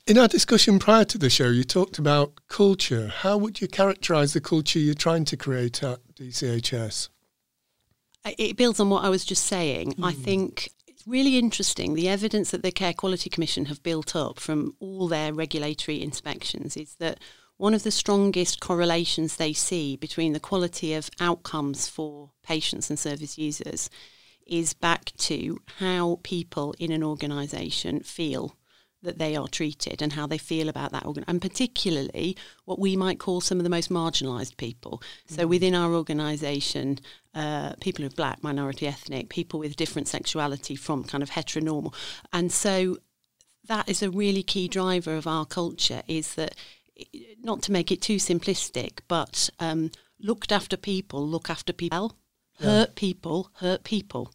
In 0.07 0.17
our 0.17 0.29
discussion 0.29 0.79
prior 0.79 1.05
to 1.05 1.19
the 1.19 1.29
show, 1.29 1.51
you 1.51 1.65
talked 1.65 1.99
about 1.99 2.49
culture. 2.49 3.09
How 3.09 3.37
would 3.37 3.61
you 3.61 3.69
characterise 3.69 4.33
the 4.33 4.41
culture 4.41 4.79
you're 4.79 4.95
trying 4.95 5.27
to 5.27 5.37
create 5.37 5.83
at 5.83 5.99
DCHS? 6.15 7.11
It 8.25 8.57
builds 8.57 8.81
on 8.81 8.91
what 8.91 9.05
I 9.05 9.09
was 9.09 9.25
just 9.25 9.47
saying. 9.47 9.95
Mm. 9.95 10.05
I 10.05 10.13
hmm. 10.13 10.23
think 10.23 10.71
it's 10.87 11.07
really 11.07 11.39
interesting. 11.39 11.95
The 11.95 12.09
evidence 12.09 12.51
that 12.51 12.63
the 12.63 12.73
Care 12.73 12.93
Quality 12.93 13.31
Commission 13.31 13.67
have 13.67 13.83
built 13.83 14.15
up 14.17 14.39
from 14.39 14.75
all 14.81 15.09
their 15.09 15.33
regulatory 15.33 16.03
inspections 16.03 16.77
is 16.77 16.97
that 16.97 17.21
one 17.57 17.75
of 17.75 17.83
the 17.83 17.91
strongest 17.91 18.61
correlations 18.61 19.37
they 19.37 19.53
see 19.53 19.97
between 19.97 20.33
the 20.33 20.41
quality 20.41 20.95
of 20.95 21.11
outcomes 21.21 21.89
for 21.89 22.31
patients 22.43 22.89
and 22.89 22.99
service 22.99 23.37
users 23.37 23.91
is 24.47 24.73
back 24.73 25.13
to 25.19 25.59
how 25.79 26.21
people 26.23 26.75
in 26.79 26.91
an 26.93 27.03
organisation 27.03 28.01
feel 28.01 28.57
that 29.03 29.19
they 29.19 29.37
are 29.37 29.49
treated 29.49 30.03
and 30.03 30.13
how 30.13 30.27
they 30.27 30.39
feel 30.39 30.69
about 30.69 30.93
that 30.93 31.07
organ 31.07 31.25
and 31.29 31.41
particularly 31.41 32.37
what 32.65 32.79
we 32.79 32.97
might 32.97 33.19
call 33.19 33.41
some 33.41 33.59
of 33.59 33.65
the 33.65 33.71
most 33.71 33.91
marginalised 33.91 34.57
people. 34.57 34.99
Mm-hmm. 34.99 35.35
So 35.37 35.47
within 35.47 35.75
our 35.75 35.95
organisation, 35.95 36.99
uh, 37.35 37.75
people 37.81 38.03
who 38.03 38.09
are 38.09 38.15
black, 38.15 38.43
minority 38.43 38.87
ethnic, 38.87 39.29
people 39.29 39.61
with 39.61 39.77
different 39.77 40.09
sexuality 40.09 40.75
from 40.75 41.05
kind 41.05 41.23
of 41.23 41.31
heteronormal. 41.31 41.95
And 42.33 42.51
so 42.51 42.99
that 43.69 43.89
is 43.89 44.03
a 44.03 44.11
really 44.11 44.43
key 44.43 44.67
driver 44.67 45.15
of 45.15 45.27
our 45.27 45.47
culture 45.47 46.03
is 46.09 46.35
that 46.35 46.55
not 47.41 47.63
to 47.63 47.73
make 47.73 47.93
it 47.93 48.03
too 48.03 48.17
simplistic, 48.17 49.01
but 49.07 49.49
um, 49.61 49.93
looked 50.19 50.51
after 50.51 50.77
people 50.77 51.27
look 51.27 51.49
after 51.49 51.73
people 51.73 52.17
hurt 52.61 52.95
people 52.95 53.51
hurt 53.57 53.85
people. 53.85 54.33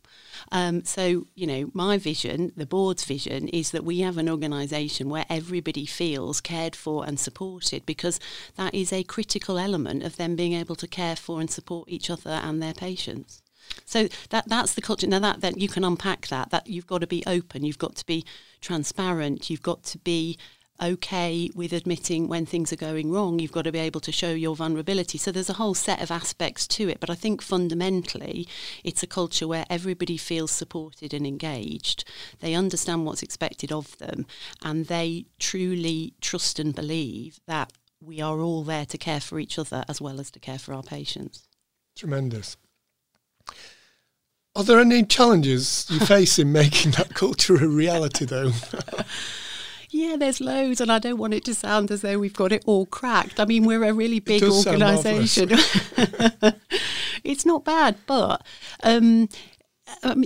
Um, 0.51 0.83
so, 0.83 1.27
you 1.35 1.45
know, 1.45 1.69
my 1.73 1.97
vision, 1.97 2.51
the 2.55 2.65
board's 2.65 3.03
vision, 3.03 3.47
is 3.49 3.71
that 3.71 3.83
we 3.83 3.99
have 3.99 4.17
an 4.17 4.29
organisation 4.29 5.09
where 5.09 5.25
everybody 5.29 5.85
feels 5.85 6.41
cared 6.41 6.75
for 6.75 7.05
and 7.05 7.19
supported 7.19 7.85
because 7.85 8.19
that 8.55 8.73
is 8.73 8.91
a 8.91 9.03
critical 9.03 9.57
element 9.57 10.03
of 10.03 10.17
them 10.17 10.35
being 10.35 10.53
able 10.53 10.75
to 10.75 10.87
care 10.87 11.15
for 11.15 11.39
and 11.39 11.51
support 11.51 11.89
each 11.89 12.09
other 12.09 12.29
and 12.29 12.61
their 12.61 12.73
patients. 12.73 13.41
So 13.85 14.07
that 14.29 14.47
that's 14.47 14.73
the 14.73 14.81
culture. 14.81 15.07
Now 15.07 15.19
that 15.19 15.41
that 15.41 15.57
you 15.59 15.67
can 15.67 15.83
unpack 15.83 16.27
that. 16.27 16.49
That 16.49 16.67
you've 16.67 16.87
got 16.87 16.99
to 16.99 17.07
be 17.07 17.23
open. 17.25 17.63
You've 17.63 17.77
got 17.77 17.95
to 17.95 18.05
be 18.05 18.25
transparent. 18.61 19.49
You've 19.49 19.61
got 19.61 19.83
to 19.83 19.97
be 19.99 20.37
okay 20.81 21.49
with 21.53 21.71
admitting 21.71 22.27
when 22.27 22.45
things 22.45 22.73
are 22.73 22.77
going 22.77 23.11
wrong. 23.11 23.39
You've 23.39 23.51
got 23.51 23.63
to 23.63 23.71
be 23.71 23.79
able 23.79 24.01
to 24.01 24.11
show 24.11 24.31
your 24.31 24.55
vulnerability. 24.55 25.17
So 25.17 25.31
there's 25.31 25.49
a 25.49 25.53
whole 25.53 25.73
set 25.73 26.01
of 26.01 26.11
aspects 26.11 26.67
to 26.69 26.89
it. 26.89 26.99
But 26.99 27.09
I 27.09 27.15
think 27.15 27.41
fundamentally, 27.41 28.47
it's 28.83 29.03
a 29.03 29.07
culture 29.07 29.47
where 29.47 29.65
everybody 29.69 30.17
feels 30.17 30.51
supported 30.51 31.13
and 31.13 31.25
engaged. 31.25 32.05
They 32.39 32.53
understand 32.53 33.05
what's 33.05 33.23
expected 33.23 33.71
of 33.71 33.97
them, 33.97 34.25
and 34.61 34.87
they 34.87 35.25
truly 35.39 36.13
trust 36.21 36.59
and 36.59 36.73
believe 36.75 37.39
that 37.47 37.71
we 38.01 38.19
are 38.19 38.39
all 38.39 38.63
there 38.63 38.85
to 38.85 38.97
care 38.97 39.21
for 39.21 39.39
each 39.39 39.57
other 39.57 39.85
as 39.87 40.01
well 40.01 40.19
as 40.19 40.29
to 40.31 40.39
care 40.39 40.59
for 40.59 40.73
our 40.73 40.83
patients. 40.83 41.47
Tremendous. 41.95 42.57
Are 44.55 44.63
there 44.63 44.79
any 44.79 45.03
challenges 45.03 45.87
you 45.89 45.99
face 45.99 46.37
in 46.37 46.51
making 46.51 46.91
that 46.91 47.15
culture 47.15 47.55
a 47.55 47.67
reality, 47.67 48.25
though? 48.25 48.51
Yeah, 49.93 50.15
there's 50.17 50.41
loads, 50.41 50.81
and 50.81 50.91
I 50.91 50.97
don't 50.97 51.19
want 51.19 51.35
it 51.35 51.45
to 51.45 51.53
sound 51.53 51.91
as 51.91 52.01
though 52.01 52.17
we've 52.17 52.33
got 52.33 52.51
it 52.51 52.63
all 52.65 52.87
cracked. 52.87 53.39
I 53.39 53.45
mean, 53.45 53.63
we're 53.63 53.83
a 53.83 53.93
really 53.93 54.19
big 54.19 54.41
organisation. 54.41 55.49
it's 57.23 57.45
not 57.45 57.63
bad, 57.63 57.97
but 58.07 58.43
um, 58.81 59.29
um, 60.01 60.23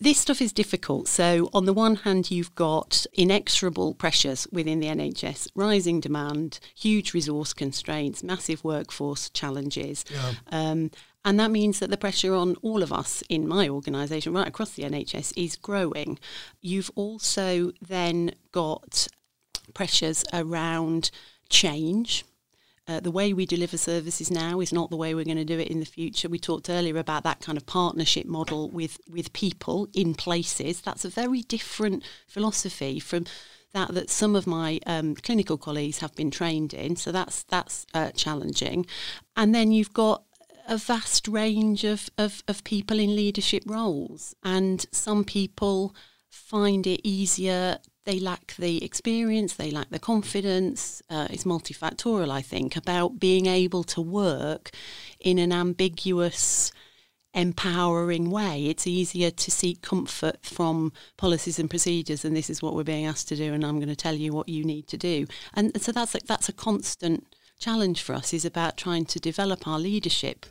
this 0.00 0.18
stuff 0.18 0.40
is 0.40 0.52
difficult. 0.52 1.08
So, 1.08 1.50
on 1.52 1.64
the 1.64 1.72
one 1.72 1.96
hand, 1.96 2.30
you've 2.30 2.54
got 2.54 3.06
inexorable 3.14 3.94
pressures 3.94 4.46
within 4.52 4.80
the 4.80 4.86
NHS, 4.88 5.48
rising 5.54 6.00
demand, 6.00 6.60
huge 6.74 7.14
resource 7.14 7.52
constraints, 7.52 8.22
massive 8.22 8.64
workforce 8.64 9.30
challenges. 9.30 10.04
Yeah. 10.10 10.32
Um, 10.50 10.90
and 11.24 11.38
that 11.40 11.50
means 11.50 11.78
that 11.80 11.90
the 11.90 11.96
pressure 11.96 12.34
on 12.34 12.56
all 12.62 12.82
of 12.82 12.92
us 12.92 13.22
in 13.28 13.46
my 13.46 13.68
organisation, 13.68 14.32
right 14.32 14.48
across 14.48 14.70
the 14.70 14.84
NHS, 14.84 15.32
is 15.36 15.56
growing. 15.56 16.18
You've 16.60 16.90
also 16.94 17.72
then 17.82 18.32
got 18.52 19.08
pressures 19.74 20.24
around 20.32 21.10
change. 21.48 22.24
Uh, 22.88 23.00
the 23.00 23.10
way 23.10 23.34
we 23.34 23.44
deliver 23.44 23.76
services 23.76 24.30
now 24.30 24.60
is 24.60 24.72
not 24.72 24.88
the 24.88 24.96
way 24.96 25.14
we're 25.14 25.24
going 25.24 25.36
to 25.36 25.44
do 25.44 25.58
it 25.58 25.68
in 25.68 25.78
the 25.78 25.86
future. 25.86 26.28
We 26.28 26.38
talked 26.38 26.70
earlier 26.70 26.96
about 26.96 27.22
that 27.24 27.40
kind 27.40 27.58
of 27.58 27.66
partnership 27.66 28.26
model 28.26 28.70
with, 28.70 28.98
with 29.10 29.32
people 29.34 29.88
in 29.92 30.14
places. 30.14 30.80
That's 30.80 31.04
a 31.04 31.10
very 31.10 31.42
different 31.42 32.02
philosophy 32.26 32.98
from 32.98 33.26
that 33.74 33.92
that 33.92 34.08
some 34.08 34.34
of 34.34 34.46
my 34.46 34.80
um, 34.86 35.14
clinical 35.14 35.58
colleagues 35.58 35.98
have 35.98 36.14
been 36.14 36.30
trained 36.30 36.72
in. 36.72 36.96
So 36.96 37.12
that's 37.12 37.42
that's 37.42 37.86
uh, 37.92 38.12
challenging. 38.12 38.86
And 39.36 39.54
then 39.54 39.72
you've 39.72 39.92
got 39.92 40.24
a 40.66 40.76
vast 40.76 41.26
range 41.28 41.84
of, 41.84 42.10
of, 42.18 42.42
of 42.46 42.62
people 42.62 42.98
in 42.98 43.16
leadership 43.16 43.64
roles. 43.66 44.34
And 44.42 44.84
some 44.92 45.24
people 45.24 45.94
find 46.30 46.86
it 46.86 47.00
easier. 47.02 47.78
They 48.08 48.20
lack 48.20 48.54
the 48.56 48.82
experience, 48.82 49.52
they 49.52 49.70
lack 49.70 49.90
the 49.90 49.98
confidence. 49.98 51.02
Uh, 51.10 51.28
it's 51.28 51.44
multifactorial, 51.44 52.30
I 52.30 52.40
think, 52.40 52.74
about 52.74 53.20
being 53.20 53.44
able 53.44 53.84
to 53.84 54.00
work 54.00 54.70
in 55.20 55.38
an 55.38 55.52
ambiguous, 55.52 56.72
empowering 57.34 58.30
way. 58.30 58.64
It's 58.64 58.86
easier 58.86 59.30
to 59.30 59.50
seek 59.50 59.82
comfort 59.82 60.38
from 60.40 60.90
policies 61.18 61.58
and 61.58 61.68
procedures, 61.68 62.24
and 62.24 62.34
this 62.34 62.48
is 62.48 62.62
what 62.62 62.74
we're 62.74 62.82
being 62.82 63.04
asked 63.04 63.28
to 63.28 63.36
do, 63.36 63.52
and 63.52 63.62
I'm 63.62 63.76
going 63.76 63.90
to 63.90 63.94
tell 63.94 64.14
you 64.14 64.32
what 64.32 64.48
you 64.48 64.64
need 64.64 64.88
to 64.88 64.96
do. 64.96 65.26
And 65.52 65.78
so 65.78 65.92
that's 65.92 66.14
a, 66.14 66.20
that's 66.24 66.48
a 66.48 66.54
constant 66.54 67.26
challenge 67.60 68.00
for 68.00 68.14
us 68.14 68.32
is 68.32 68.46
about 68.46 68.78
trying 68.78 69.04
to 69.04 69.20
develop 69.20 69.68
our 69.68 69.78
leadership 69.78 70.46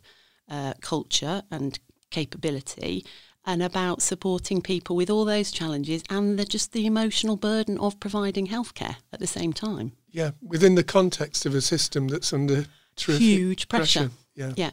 uh, 0.48 0.74
culture 0.82 1.42
and 1.50 1.80
capability 2.12 3.04
and 3.48 3.64
about 3.64 4.02
supporting 4.02 4.62
people 4.62 4.96
with 4.96 5.10
all 5.10 5.24
those 5.24 5.52
challenges 5.52 6.04
and 6.10 6.38
the, 6.38 6.44
just 6.44 6.74
the 6.74 6.86
emotional 6.86 7.38
burden 7.38 7.78
of 7.80 7.98
providing 8.00 8.48
healthcare 8.48 8.98
at 9.14 9.20
the 9.20 9.26
same 9.26 9.54
time. 9.54 9.94
Yeah, 10.12 10.32
within 10.42 10.76
the 10.76 10.84
context 10.84 11.46
of 11.46 11.56
a 11.56 11.62
system 11.62 12.10
that's 12.10 12.34
under 12.34 12.66
huge 12.98 13.70
pressure. 13.70 14.10
pressure. 14.10 14.12
Yeah. 14.36 14.54
Yeah. 14.58 14.72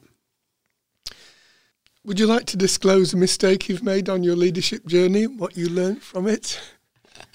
Would 2.05 2.21
you 2.21 2.27
like 2.27 2.45
to 2.47 2.57
disclose 2.57 3.15
a 3.15 3.17
mistake 3.17 3.69
you've 3.69 3.83
made 3.83 4.11
on 4.11 4.23
your 4.23 4.37
leadership 4.37 4.85
journey, 4.87 5.27
what 5.27 5.57
you 5.57 5.69
learned 5.69 6.03
from 6.03 6.27
it? 6.27 6.61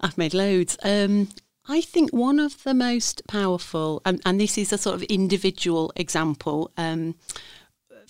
I've 0.00 0.18
made 0.18 0.34
loads. 0.34 0.76
Um, 0.82 1.28
I 1.66 1.80
think 1.80 2.10
one 2.10 2.40
of 2.40 2.62
the 2.64 2.74
most 2.74 3.26
powerful, 3.26 4.02
and, 4.04 4.20
and 4.26 4.38
this 4.38 4.58
is 4.58 4.72
a 4.72 4.76
sort 4.76 4.96
of 4.96 5.02
individual 5.04 5.92
example 5.96 6.72
um, 6.76 7.14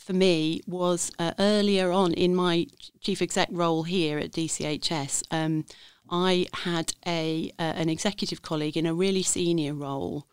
for 0.04 0.12
me, 0.12 0.60
was 0.66 1.10
uh, 1.18 1.32
earlier 1.38 1.90
on 1.92 2.12
in 2.12 2.34
my 2.34 2.66
chief 3.00 3.22
exec 3.22 3.48
role 3.50 3.84
here 3.84 4.18
at 4.18 4.32
DCHS. 4.32 5.22
Um, 5.30 5.64
I 6.10 6.46
had 6.52 6.92
a 7.06 7.50
uh, 7.58 7.62
an 7.62 7.88
executive 7.88 8.42
colleague 8.42 8.76
in 8.76 8.86
a 8.86 8.94
really 8.94 9.22
senior 9.22 9.74
role 9.74 10.26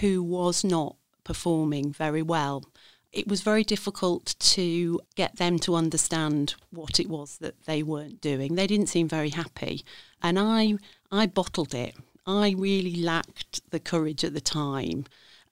who 0.00 0.22
was 0.22 0.64
not 0.64 0.96
performing 1.24 1.92
very 1.92 2.22
well. 2.22 2.64
It 3.12 3.26
was 3.26 3.40
very 3.40 3.64
difficult 3.64 4.34
to 4.38 5.00
get 5.14 5.36
them 5.36 5.58
to 5.60 5.74
understand 5.74 6.54
what 6.70 7.00
it 7.00 7.08
was 7.08 7.38
that 7.38 7.64
they 7.64 7.82
weren't 7.82 8.20
doing. 8.20 8.54
They 8.54 8.66
didn't 8.66 8.88
seem 8.88 9.08
very 9.08 9.30
happy, 9.30 9.84
and 10.22 10.38
I 10.38 10.76
I 11.10 11.26
bottled 11.26 11.74
it 11.74 11.94
I 12.26 12.54
really 12.58 12.96
lacked 12.96 13.70
the 13.70 13.78
courage 13.78 14.24
at 14.24 14.34
the 14.34 14.40
time 14.40 15.06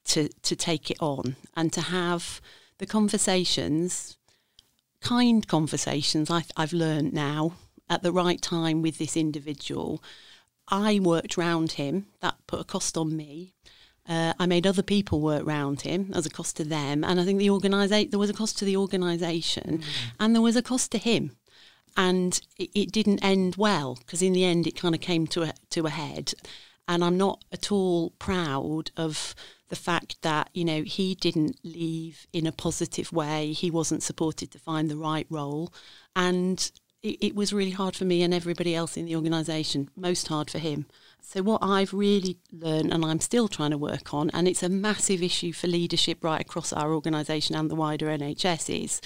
to 0.05 0.27
to 0.27 0.55
take 0.55 0.91
it 0.91 0.97
on 0.99 1.35
and 1.55 1.71
to 1.73 1.81
have 1.81 2.41
the 2.77 2.85
conversations, 2.85 4.17
kind 5.01 5.47
conversations. 5.47 6.29
I, 6.29 6.43
I've 6.57 6.73
learned 6.73 7.13
now 7.13 7.53
at 7.89 8.03
the 8.03 8.11
right 8.11 8.41
time 8.41 8.81
with 8.81 8.97
this 8.97 9.15
individual. 9.15 10.03
I 10.67 10.99
worked 10.99 11.37
round 11.37 11.73
him. 11.73 12.07
That 12.21 12.35
put 12.47 12.61
a 12.61 12.63
cost 12.63 12.97
on 12.97 13.15
me. 13.15 13.53
Uh, 14.07 14.33
I 14.39 14.45
made 14.45 14.67
other 14.67 14.83
people 14.83 15.19
work 15.19 15.45
round 15.45 15.81
him 15.81 16.11
as 16.13 16.25
a 16.25 16.29
cost 16.29 16.57
to 16.57 16.63
them, 16.63 17.03
and 17.03 17.19
I 17.19 17.25
think 17.25 17.39
the 17.39 17.49
organisation 17.49 18.11
there 18.11 18.19
was 18.19 18.29
a 18.29 18.33
cost 18.33 18.57
to 18.59 18.65
the 18.65 18.77
organisation, 18.77 19.79
mm. 19.79 19.83
and 20.19 20.35
there 20.35 20.43
was 20.43 20.55
a 20.55 20.61
cost 20.61 20.91
to 20.91 20.97
him. 20.99 21.31
and 21.97 22.41
it, 22.57 22.69
it 22.73 22.91
didn't 22.91 23.23
end 23.23 23.55
well 23.55 23.95
because 23.95 24.21
in 24.21 24.33
the 24.33 24.43
end 24.43 24.67
it 24.67 24.75
kind 24.75 24.95
of 24.95 25.01
came 25.01 25.27
to 25.27 25.43
a, 25.43 25.53
to 25.71 25.85
a 25.85 25.89
head. 25.89 26.33
And 26.87 27.03
I'm 27.03 27.17
not 27.17 27.43
at 27.51 27.71
all 27.71 28.11
proud 28.19 28.91
of 28.95 29.33
the 29.69 29.75
fact 29.75 30.21
that 30.21 30.49
you 30.53 30.63
know 30.63 30.83
he 30.83 31.15
didn't 31.15 31.59
leave 31.63 32.27
in 32.33 32.45
a 32.45 32.51
positive 32.51 33.11
way. 33.11 33.51
He 33.51 33.71
wasn't 33.71 34.03
supported 34.03 34.51
to 34.51 34.59
find 34.59 34.89
the 34.89 34.97
right 34.97 35.27
role, 35.29 35.73
and 36.15 36.71
it, 37.01 37.17
it 37.21 37.35
was 37.35 37.53
really 37.53 37.71
hard 37.71 37.95
for 37.95 38.05
me 38.05 38.23
and 38.23 38.33
everybody 38.33 38.75
else 38.75 38.97
in 38.97 39.05
the 39.05 39.15
organisation. 39.15 39.89
Most 39.95 40.27
hard 40.27 40.49
for 40.49 40.59
him. 40.59 40.85
So 41.21 41.41
what 41.41 41.63
I've 41.63 41.93
really 41.93 42.37
learned, 42.51 42.93
and 42.93 43.03
I'm 43.03 43.19
still 43.19 43.47
trying 43.47 43.71
to 43.71 43.77
work 43.77 44.13
on, 44.13 44.29
and 44.31 44.47
it's 44.47 44.63
a 44.63 44.69
massive 44.69 45.23
issue 45.23 45.53
for 45.53 45.67
leadership 45.67 46.23
right 46.23 46.41
across 46.41 46.73
our 46.73 46.93
organisation 46.93 47.55
and 47.55 47.69
the 47.69 47.75
wider 47.75 48.07
NHS, 48.07 48.83
is 48.83 49.01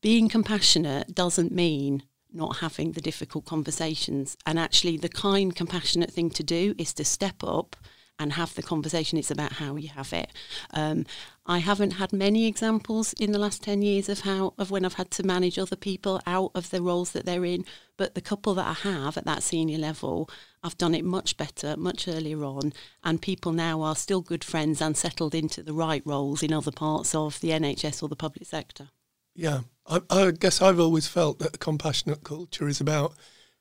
being 0.00 0.28
compassionate 0.28 1.14
doesn't 1.14 1.52
mean 1.52 2.02
not 2.32 2.56
having 2.58 2.92
the 2.92 3.00
difficult 3.00 3.44
conversations. 3.44 4.36
And 4.44 4.58
actually, 4.58 4.96
the 4.96 5.08
kind, 5.08 5.54
compassionate 5.54 6.10
thing 6.10 6.30
to 6.30 6.42
do 6.42 6.74
is 6.76 6.92
to 6.94 7.04
step 7.04 7.42
up 7.44 7.76
and 8.18 8.34
have 8.34 8.54
the 8.54 8.62
conversation. 8.62 9.18
It's 9.18 9.30
about 9.30 9.54
how 9.54 9.76
you 9.76 9.88
have 9.88 10.12
it. 10.12 10.30
Um, 10.72 11.04
I 11.46 11.58
haven't 11.58 11.92
had 11.92 12.12
many 12.12 12.46
examples 12.46 13.12
in 13.14 13.32
the 13.32 13.38
last 13.38 13.62
10 13.62 13.82
years 13.82 14.08
of 14.08 14.20
how 14.20 14.54
of 14.58 14.70
when 14.70 14.84
I've 14.84 14.94
had 14.94 15.10
to 15.12 15.22
manage 15.22 15.58
other 15.58 15.76
people 15.76 16.20
out 16.26 16.52
of 16.54 16.70
the 16.70 16.80
roles 16.80 17.12
that 17.12 17.26
they're 17.26 17.44
in, 17.44 17.64
but 17.96 18.14
the 18.14 18.20
couple 18.20 18.54
that 18.54 18.66
I 18.66 18.88
have 18.88 19.16
at 19.16 19.24
that 19.26 19.42
senior 19.42 19.78
level, 19.78 20.30
I've 20.62 20.78
done 20.78 20.94
it 20.94 21.04
much 21.04 21.36
better, 21.36 21.76
much 21.76 22.08
earlier 22.08 22.44
on, 22.44 22.72
and 23.02 23.20
people 23.20 23.52
now 23.52 23.82
are 23.82 23.96
still 23.96 24.20
good 24.20 24.44
friends 24.44 24.80
and 24.80 24.96
settled 24.96 25.34
into 25.34 25.62
the 25.62 25.74
right 25.74 26.02
roles 26.04 26.42
in 26.42 26.52
other 26.52 26.72
parts 26.72 27.14
of 27.14 27.40
the 27.40 27.50
NHS 27.50 28.02
or 28.02 28.08
the 28.08 28.16
public 28.16 28.46
sector. 28.46 28.90
Yeah, 29.34 29.60
I, 29.86 30.00
I 30.08 30.30
guess 30.30 30.62
I've 30.62 30.80
always 30.80 31.08
felt 31.08 31.40
that 31.40 31.56
a 31.56 31.58
compassionate 31.58 32.22
culture 32.22 32.68
is 32.68 32.80
about 32.80 33.14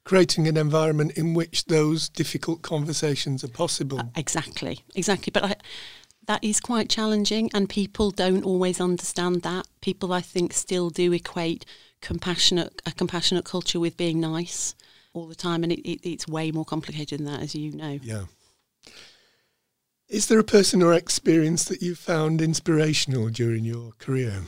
creating 0.05 0.48
an 0.48 0.57
environment 0.57 1.17
in 1.17 1.33
which 1.33 1.65
those 1.65 2.10
difficult 2.10 2.62
conversations 2.62 3.43
are 3.43 3.50
possible. 3.50 4.00
Uh, 4.00 4.05
exactly, 4.15 4.79
exactly. 4.95 5.31
But 5.31 5.43
I, 5.43 5.55
that 6.27 6.43
is 6.43 6.60
quite 6.60 6.89
challenging, 6.89 7.50
and 7.53 7.69
people 7.69 8.12
don't 8.12 8.43
always 8.43 8.79
understand 8.79 9.41
that. 9.43 9.67
People, 9.81 10.13
I 10.13 10.22
think, 10.22 10.53
still 10.53 10.89
do 10.89 11.12
equate 11.13 11.65
compassionate 12.01 12.81
a 12.86 12.91
compassionate 12.91 13.45
culture 13.45 13.79
with 13.79 13.95
being 13.95 14.19
nice 14.19 14.75
all 15.13 15.27
the 15.27 15.36
time, 15.36 15.63
and 15.63 15.72
it, 15.72 15.79
it, 15.89 16.10
it's 16.10 16.27
way 16.27 16.51
more 16.51 16.65
complicated 16.65 17.19
than 17.19 17.25
that, 17.25 17.41
as 17.41 17.55
you 17.55 17.72
know. 17.72 18.00
Yeah. 18.01 18.24
Is 20.10 20.27
there 20.27 20.39
a 20.39 20.43
person 20.43 20.83
or 20.83 20.93
experience 20.93 21.65
that 21.65 21.81
you 21.81 21.95
found 21.95 22.41
inspirational 22.41 23.29
during 23.29 23.63
your 23.63 23.93
career? 24.00 24.43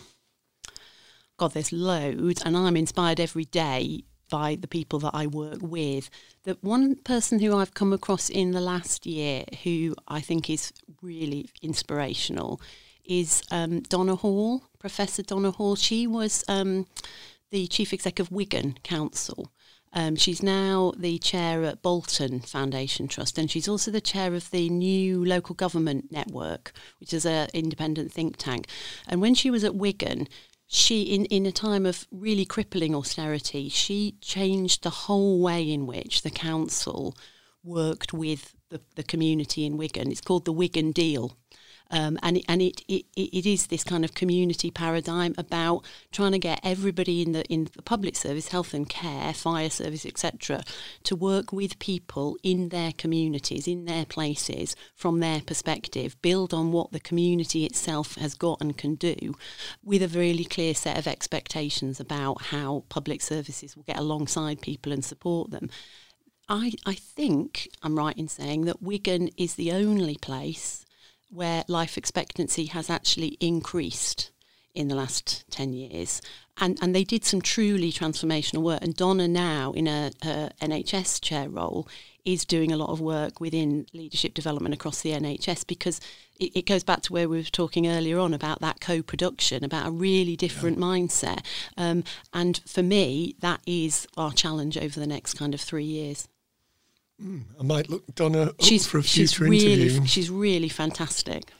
God, 1.37 1.53
there's 1.53 1.71
loads, 1.71 2.41
and 2.43 2.55
I'm 2.55 2.77
inspired 2.77 3.19
every 3.19 3.45
day 3.45 4.03
by 4.29 4.55
the 4.55 4.67
people 4.67 4.99
that 4.99 5.11
I 5.13 5.27
work 5.27 5.59
with. 5.61 6.09
The 6.43 6.57
one 6.61 6.95
person 6.95 7.39
who 7.39 7.55
I've 7.55 7.73
come 7.73 7.93
across 7.93 8.29
in 8.29 8.51
the 8.51 8.61
last 8.61 9.05
year 9.05 9.45
who 9.63 9.95
I 10.07 10.21
think 10.21 10.49
is 10.49 10.73
really 11.01 11.49
inspirational 11.61 12.61
is 13.03 13.43
um, 13.51 13.81
Donna 13.81 14.15
Hall, 14.15 14.63
Professor 14.79 15.23
Donna 15.23 15.51
Hall. 15.51 15.75
She 15.75 16.07
was 16.07 16.43
um, 16.47 16.87
the 17.51 17.67
chief 17.67 17.93
executive 17.93 18.27
of 18.27 18.31
Wigan 18.31 18.77
Council. 18.83 19.51
Um, 19.93 20.17
she's 20.17 20.43
now 20.43 20.91
the 20.97 21.17
chair 21.19 21.63
at 21.63 21.81
Bolton 21.81 22.41
Foundation 22.41 23.07
Trust, 23.07 23.37
and 23.37 23.49
she's 23.49 23.69
also 23.69 23.91
the 23.91 24.01
chair 24.01 24.35
of 24.35 24.51
the 24.51 24.69
new 24.69 25.23
local 25.23 25.55
government 25.55 26.11
network, 26.11 26.73
which 26.99 27.13
is 27.13 27.25
an 27.25 27.47
independent 27.53 28.11
think 28.11 28.35
tank. 28.35 28.67
And 29.07 29.21
when 29.21 29.35
she 29.35 29.49
was 29.49 29.63
at 29.63 29.75
Wigan, 29.75 30.27
she 30.67 31.03
in, 31.03 31.25
in 31.25 31.45
a 31.45 31.51
time 31.51 31.85
of 31.85 32.07
really 32.11 32.45
crippling 32.45 32.95
austerity 32.95 33.69
she 33.69 34.15
changed 34.21 34.83
the 34.83 34.89
whole 34.89 35.41
way 35.41 35.69
in 35.69 35.85
which 35.85 36.21
the 36.21 36.31
council 36.31 37.15
worked 37.63 38.13
with 38.13 38.55
the, 38.69 38.81
the 38.95 39.03
community 39.03 39.65
in 39.65 39.77
Wigan. 39.77 40.11
It's 40.11 40.21
called 40.21 40.45
the 40.45 40.51
Wigan 40.51 40.91
deal 40.91 41.37
um, 41.91 42.17
and 42.23 42.41
and 42.47 42.61
it, 42.61 42.81
it, 42.87 43.05
it 43.15 43.45
is 43.45 43.67
this 43.67 43.83
kind 43.83 44.03
of 44.03 44.13
community 44.13 44.71
paradigm 44.71 45.35
about 45.37 45.85
trying 46.11 46.31
to 46.31 46.39
get 46.39 46.59
everybody 46.63 47.21
in 47.21 47.31
the 47.31 47.43
in 47.45 47.69
the 47.75 47.81
public 47.81 48.15
service, 48.15 48.49
health 48.49 48.73
and 48.73 48.89
care, 48.89 49.33
fire 49.33 49.69
service, 49.69 50.05
etc., 50.05 50.63
to 51.03 51.15
work 51.15 51.51
with 51.51 51.79
people 51.79 52.37
in 52.43 52.69
their 52.69 52.91
communities, 52.91 53.67
in 53.67 53.85
their 53.85 54.05
places, 54.05 54.75
from 54.95 55.19
their 55.19 55.41
perspective, 55.41 56.19
build 56.21 56.53
on 56.53 56.71
what 56.71 56.91
the 56.91 56.99
community 56.99 57.65
itself 57.65 58.15
has 58.15 58.33
got 58.33 58.61
and 58.61 58.77
can 58.77 58.95
do, 58.95 59.35
with 59.83 60.01
a 60.01 60.07
really 60.07 60.45
clear 60.45 60.73
set 60.73 60.97
of 60.97 61.07
expectations 61.07 61.99
about 61.99 62.41
how 62.43 62.83
public 62.89 63.21
services 63.21 63.75
will 63.75 63.83
get 63.83 63.97
alongside 63.97 64.61
people 64.61 64.91
and 64.91 65.05
support 65.05 65.51
them. 65.51 65.69
I, 66.47 66.73
I 66.85 66.93
think 66.93 67.69
I'm 67.81 67.97
right 67.97 68.17
in 68.17 68.27
saying 68.27 68.65
that 68.65 68.81
Wigan 68.81 69.29
is 69.35 69.55
the 69.55 69.71
only 69.71 70.15
place 70.15 70.84
where 71.35 71.63
life 71.67 71.97
expectancy 71.97 72.65
has 72.65 72.89
actually 72.89 73.37
increased 73.39 74.31
in 74.73 74.89
the 74.89 74.95
last 74.95 75.45
10 75.51 75.73
years. 75.73 76.21
And, 76.57 76.77
and 76.81 76.95
they 76.95 77.03
did 77.03 77.25
some 77.25 77.41
truly 77.41 77.91
transformational 77.91 78.61
work. 78.61 78.81
And 78.81 78.95
Donna 78.95 79.27
now, 79.27 79.71
in 79.71 79.87
a, 79.87 80.11
a 80.21 80.51
NHS 80.61 81.21
chair 81.21 81.49
role, 81.49 81.87
is 82.23 82.43
doing 82.43 82.71
a 82.71 82.77
lot 82.77 82.89
of 82.89 82.99
work 82.99 83.39
within 83.39 83.85
leadership 83.93 84.33
development 84.33 84.73
across 84.73 85.01
the 85.01 85.11
NHS 85.11 85.67
because 85.67 86.01
it, 86.39 86.55
it, 86.55 86.65
goes 86.65 86.83
back 86.83 87.01
to 87.03 87.13
where 87.13 87.29
we 87.29 87.37
were 87.37 87.43
talking 87.43 87.87
earlier 87.87 88.19
on 88.19 88.33
about 88.33 88.61
that 88.61 88.81
co-production, 88.81 89.63
about 89.63 89.87
a 89.87 89.91
really 89.91 90.35
different 90.35 90.77
yeah. 90.77 90.83
mindset. 90.83 91.45
Um, 91.77 92.03
and 92.33 92.61
for 92.65 92.81
me, 92.81 93.35
that 93.39 93.61
is 93.67 94.07
our 94.17 94.33
challenge 94.33 94.77
over 94.77 94.99
the 94.99 95.07
next 95.07 95.35
kind 95.35 95.53
of 95.53 95.61
three 95.61 95.85
years. 95.85 96.27
Mm, 97.21 97.43
I 97.59 97.63
might 97.63 97.89
look 97.89 98.03
Donna 98.13 98.51
she's, 98.59 98.85
for 98.85 98.97
a 98.97 99.03
future 99.03 99.27
she's 99.27 99.39
really, 99.39 99.73
interview. 99.73 100.05
She's 100.05 100.29
really 100.29 100.69
fantastic. 100.69 101.51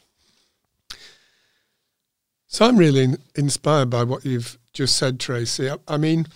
So 2.47 2.65
I'm 2.65 2.77
really 2.77 3.15
inspired 3.35 3.89
by 3.89 4.03
what 4.03 4.25
you've 4.25 4.57
just 4.73 4.97
said, 4.97 5.19
Tracy. 5.19 5.69
I, 5.69 5.77
I 5.87 5.97
mean, 5.97 6.27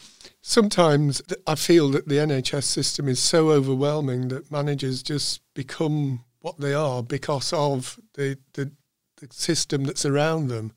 sometimes 0.42 1.22
I 1.46 1.56
feel 1.56 1.90
that 1.92 2.08
the 2.08 2.16
NHS 2.16 2.64
system 2.64 3.08
is 3.08 3.20
so 3.20 3.50
overwhelming 3.50 4.30
that 4.30 4.52
managers 4.52 5.04
just 5.04 5.42
become 5.54 6.24
what 6.42 6.60
they 6.60 6.74
are 6.74 7.04
because 7.04 7.52
of 7.54 8.00
the 8.14 8.38
the, 8.54 8.72
the 9.18 9.28
system 9.32 9.84
that's 9.84 10.06
around 10.06 10.48
them, 10.48 10.72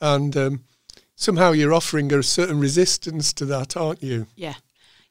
and 0.00 0.36
um, 0.36 0.64
somehow 1.14 1.52
you're 1.52 1.74
offering 1.74 2.12
a 2.12 2.22
certain 2.24 2.58
resistance 2.58 3.32
to 3.34 3.44
that, 3.46 3.76
aren't 3.76 4.02
you? 4.02 4.26
Yeah, 4.34 4.54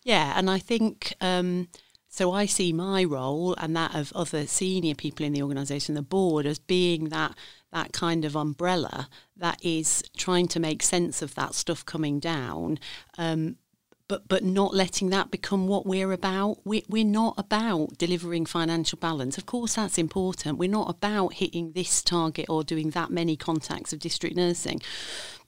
yeah, 0.04 0.34
and 0.38 0.50
I 0.50 0.60
think. 0.60 1.14
Um, 1.22 1.70
so 2.14 2.32
I 2.32 2.46
see 2.46 2.72
my 2.72 3.04
role 3.04 3.56
and 3.56 3.76
that 3.76 3.96
of 3.96 4.14
other 4.14 4.46
senior 4.46 4.94
people 4.94 5.26
in 5.26 5.34
the 5.34 5.42
organisation, 5.42 5.96
the 5.96 6.04
board, 6.04 6.46
as 6.46 6.60
being 6.60 7.10
that 7.10 7.36
that 7.72 7.92
kind 7.92 8.24
of 8.24 8.36
umbrella 8.36 9.10
that 9.36 9.58
is 9.66 10.04
trying 10.16 10.48
to 10.50 10.60
make 10.60 10.84
sense 10.84 11.24
of 11.24 11.34
that 11.34 11.56
stuff 11.56 11.84
coming 11.84 12.20
down. 12.20 12.78
Um, 13.18 13.56
but 14.08 14.28
but 14.28 14.44
not 14.44 14.76
letting 14.76 15.10
that 15.10 15.32
become 15.32 15.68
what 15.68 15.88
we're 15.88 16.12
about. 16.12 16.60
We, 16.64 16.86
we're 16.88 17.04
not 17.04 17.34
about 17.36 17.98
delivering 17.98 18.46
financial 18.46 19.00
balance. 19.00 19.40
Of 19.40 19.48
course, 19.48 19.74
that's 19.74 19.98
important. 19.98 20.60
We're 20.60 20.70
not 20.70 20.92
about 20.92 21.34
hitting 21.34 21.72
this 21.72 22.04
target 22.04 22.46
or 22.48 22.64
doing 22.64 22.92
that 22.92 23.10
many 23.10 23.36
contacts 23.36 23.92
of 23.92 23.98
district 23.98 24.36
nursing. 24.36 24.84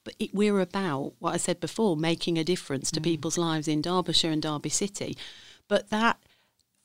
But 0.04 0.16
it, 0.18 0.34
we're 0.34 0.62
about 0.62 1.14
what 1.20 1.36
I 1.36 1.38
said 1.38 1.60
before, 1.60 1.96
making 1.96 2.40
a 2.40 2.44
difference 2.44 2.90
to 2.90 3.00
mm. 3.00 3.04
people's 3.04 3.38
lives 3.38 3.68
in 3.68 3.84
Derbyshire 3.84 4.32
and 4.32 4.42
Derby 4.42 4.70
City. 4.70 5.16
But 5.68 5.90
that 5.92 6.18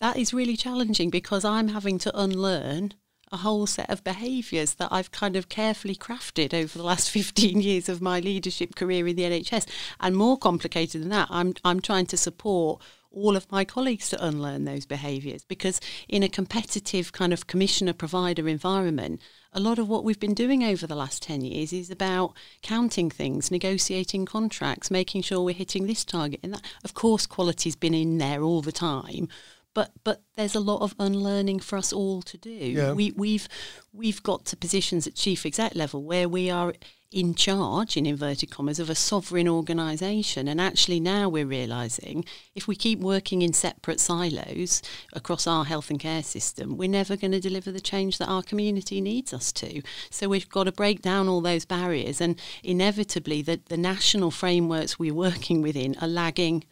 that 0.01 0.17
is 0.17 0.35
really 0.35 0.57
challenging 0.57 1.11
because 1.11 1.45
I'm 1.45 1.69
having 1.69 1.99
to 1.99 2.19
unlearn 2.19 2.95
a 3.33 3.39
whole 3.39 3.67
set 3.67 3.89
of 3.89 4.03
behaviours 4.03 4.75
that 4.75 4.89
I've 4.91 5.13
kind 5.13 5.37
of 5.37 5.49
carefully 5.49 5.95
crafted 5.95 6.53
over 6.53 6.77
the 6.77 6.85
last 6.85 7.11
15 7.13 7.61
years 7.61 7.89
of 7.89 8.03
my 8.03 8.19
leadership 8.19 8.75
career 8.75 9.07
in 9.07 9.17
the 9.17 9.23
NHS. 9.23 9.69
And 10.01 10.17
more 10.17 10.37
complicated 10.37 11.03
than 11.03 11.11
that, 11.11 11.29
I'm, 11.31 11.55
I'm 11.65 11.81
trying 11.81 12.07
to 12.07 12.17
support 12.17 12.83
all 13.13 13.37
of 13.37 13.51
my 13.51 13.65
colleagues 13.65 14.09
to 14.09 14.25
unlearn 14.25 14.65
those 14.65 14.87
behaviours 14.87 15.45
because 15.45 15.81
in 16.09 16.23
a 16.23 16.29
competitive 16.29 17.13
kind 17.13 17.33
of 17.33 17.49
commissioner 17.49 17.93
provider 17.93 18.47
environment, 18.47 19.21
a 19.53 19.59
lot 19.59 19.81
of 19.81 19.89
what 19.89 20.05
we've 20.05 20.21
been 20.21 20.35
doing 20.35 20.63
over 20.63 20.87
the 20.87 20.95
last 20.95 21.21
10 21.25 21.41
years 21.41 21.73
is 21.73 21.91
about 21.91 22.35
counting 22.63 23.11
things, 23.11 23.51
negotiating 23.51 24.27
contracts, 24.27 24.93
making 24.93 25.23
sure 25.23 25.43
we're 25.43 25.55
hitting 25.55 25.87
this 25.87 26.05
target. 26.05 26.39
And 26.45 26.55
that, 26.55 26.63
of 26.85 26.95
course, 26.95 27.27
quality's 27.27 27.75
been 27.75 27.95
in 27.95 28.19
there 28.19 28.43
all 28.43 28.63
the 28.63 28.73
time 28.73 29.29
but 29.75 29.93
but 30.05 30.23
there's 30.37 30.55
a 30.55 30.61
lot 30.61 30.83
of 30.83 30.95
unlearning 30.99 31.61
for 31.61 31.77
us 31.77 31.93
all 31.93 32.23
to 32.23 32.39
do. 32.39 32.51
Yeah. 32.51 32.93
We 32.93 33.13
we've 33.13 33.49
we've 33.93 34.23
got 34.23 34.45
to 34.47 34.57
positions 34.57 35.07
at 35.07 35.15
chief 35.15 35.47
exec 35.47 35.75
level 35.75 36.03
where 36.03 36.29
we 36.29 36.51
are 36.51 36.75
in 37.13 37.35
charge 37.35 37.97
in 37.97 38.07
inverted 38.07 38.51
commas 38.51 38.79
of 38.79 38.89
a 38.89 38.95
sovereign 38.95 39.49
organisation 39.49 40.47
and 40.47 40.61
actually 40.61 41.01
now 41.01 41.29
we're 41.29 41.45
realising 41.45 42.25
if 42.55 42.69
we 42.69 42.77
keep 42.77 43.01
working 43.01 43.43
in 43.43 43.53
separate 43.53 43.99
silos 43.99 44.81
across 45.13 45.45
our 45.45 45.65
health 45.65 45.91
and 45.91 45.99
care 45.99 46.23
system 46.23 46.77
we're 46.77 46.89
never 46.89 47.17
going 47.17 47.33
to 47.33 47.41
deliver 47.41 47.73
the 47.73 47.81
change 47.81 48.19
that 48.19 48.29
our 48.29 48.45
community 48.45 49.01
needs 49.01 49.35
us 49.35 49.51
to 49.51 49.83
so 50.09 50.29
we've 50.29 50.49
got 50.49 50.65
to 50.65 50.73
break 50.73 51.03
down 51.03 51.29
all 51.29 51.41
those 51.41 51.65
barriers 51.65 52.21
and 52.21 52.41
inevitably 52.63 53.43
the, 53.43 53.61
the 53.69 53.77
national 53.77 54.31
frameworks 54.31 54.97
we're 54.97 55.13
working 55.13 55.61
within 55.63 55.97
are 56.01 56.07
lagging 56.07 56.63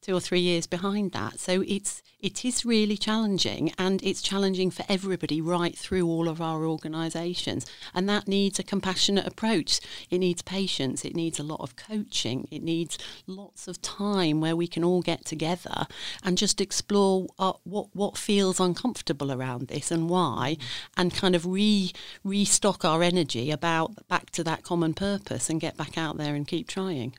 two 0.00 0.14
or 0.14 0.20
three 0.20 0.40
years 0.40 0.66
behind 0.66 1.12
that. 1.12 1.38
So 1.38 1.62
it's 1.66 2.02
it 2.18 2.44
is 2.44 2.66
really 2.66 2.98
challenging, 2.98 3.72
and 3.78 4.02
it's 4.02 4.20
challenging 4.20 4.70
for 4.70 4.84
everybody 4.90 5.40
right 5.40 5.76
through 5.76 6.06
all 6.06 6.28
of 6.28 6.40
our 6.40 6.66
organisations, 6.66 7.64
and 7.94 8.08
that 8.08 8.28
needs 8.28 8.58
a 8.58 8.62
compassionate 8.62 9.26
approach. 9.26 9.80
It 10.10 10.18
needs 10.18 10.42
patience. 10.42 11.04
It 11.04 11.16
needs 11.16 11.38
a 11.38 11.42
lot 11.42 11.60
of 11.60 11.76
coaching. 11.76 12.46
It 12.50 12.62
needs 12.62 12.98
lots 13.26 13.68
of 13.68 13.80
time 13.80 14.40
where 14.40 14.56
we 14.56 14.66
can 14.66 14.84
all 14.84 15.00
get 15.00 15.24
together 15.24 15.86
and 16.22 16.36
just 16.36 16.60
explore 16.60 17.26
what 17.64 17.88
what 17.94 18.18
feels 18.18 18.60
uncomfortable 18.60 19.32
around 19.32 19.68
this 19.68 19.90
and 19.90 20.10
why, 20.10 20.58
and 20.96 21.14
kind 21.14 21.34
of 21.34 21.46
re 21.46 21.92
restock 22.22 22.84
our 22.84 23.02
energy 23.02 23.50
about 23.50 24.08
back 24.08 24.30
to 24.30 24.44
that 24.44 24.62
common 24.62 24.92
purpose 24.94 25.48
and 25.48 25.60
get 25.60 25.76
back 25.76 25.96
out 25.96 26.18
there 26.18 26.34
and 26.34 26.46
keep 26.46 26.68
trying. 26.68 27.14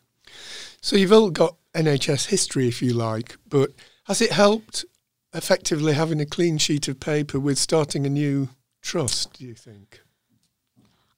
So 0.82 0.96
you've 0.96 1.14
all 1.14 1.30
got 1.30 1.58
NHS 1.76 2.28
history, 2.28 2.68
if 2.68 2.82
you 2.82 2.94
like, 2.94 3.38
but 3.48 3.72
has 4.06 4.20
it 4.20 4.32
helped 4.32 4.84
effectively 5.32 5.94
having 5.94 6.20
a 6.20 6.26
clean 6.26 6.58
sheet 6.58 6.88
of 6.88 7.00
paper 7.00 7.40
with 7.40 7.60
starting 7.60 8.06
a 8.06 8.10
new 8.10 8.50
trust? 8.82 9.34
Do 9.34 9.46
you 9.46 9.54
think? 9.54 10.02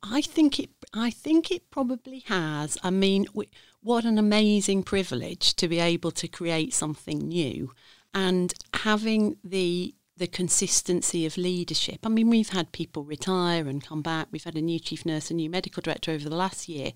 I 0.04 0.20
think 0.22 0.60
it. 0.60 0.70
I 0.94 1.10
think 1.10 1.50
it 1.50 1.72
probably 1.72 2.20
has. 2.28 2.78
I 2.84 2.90
mean, 2.90 3.26
we, 3.34 3.50
what 3.82 4.04
an 4.04 4.18
amazing 4.18 4.84
privilege 4.84 5.56
to 5.56 5.70
be 5.70 5.80
able 5.80 6.12
to 6.12 6.28
create 6.28 6.74
something 6.74 7.20
new, 7.20 7.72
and 8.14 8.54
having 8.74 9.38
the 9.46 9.96
the 10.16 10.28
consistency 10.28 11.26
of 11.26 11.38
leadership. 11.38 12.00
I 12.04 12.10
mean, 12.10 12.30
we've 12.30 12.50
had 12.50 12.72
people 12.72 13.04
retire 13.04 13.68
and 13.68 13.84
come 13.84 14.04
back. 14.04 14.28
We've 14.32 14.44
had 14.44 14.56
a 14.56 14.62
new 14.62 14.80
chief 14.80 15.06
nurse, 15.06 15.32
a 15.32 15.34
new 15.34 15.50
medical 15.50 15.82
director 15.82 16.12
over 16.12 16.30
the 16.30 16.36
last 16.36 16.70
year, 16.70 16.92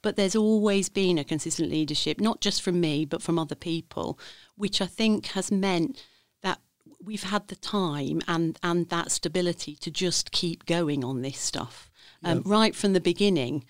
but 0.00 0.16
there's 0.16 0.36
always 0.36 0.88
been 0.88 1.18
a 1.18 1.24
consistent 1.24 1.70
leadership, 1.70 2.20
not 2.20 2.40
just 2.40 2.62
from 2.62 2.80
me, 2.80 3.04
but 3.04 3.22
from 3.22 3.38
other 3.38 3.54
people, 3.54 4.18
which 4.56 4.80
I 4.80 4.86
think 4.86 5.26
has 5.26 5.52
meant 5.52 6.02
that 6.42 6.60
we've 7.04 7.24
had 7.24 7.48
the 7.48 7.56
time 7.56 8.22
and, 8.26 8.58
and 8.62 8.88
that 8.88 9.10
stability 9.10 9.76
to 9.76 9.90
just 9.90 10.32
keep 10.32 10.64
going 10.64 11.04
on 11.04 11.20
this 11.20 11.38
stuff. 11.38 11.90
Um, 12.24 12.38
yeah. 12.38 12.42
Right 12.46 12.74
from 12.74 12.94
the 12.94 13.00
beginning, 13.00 13.64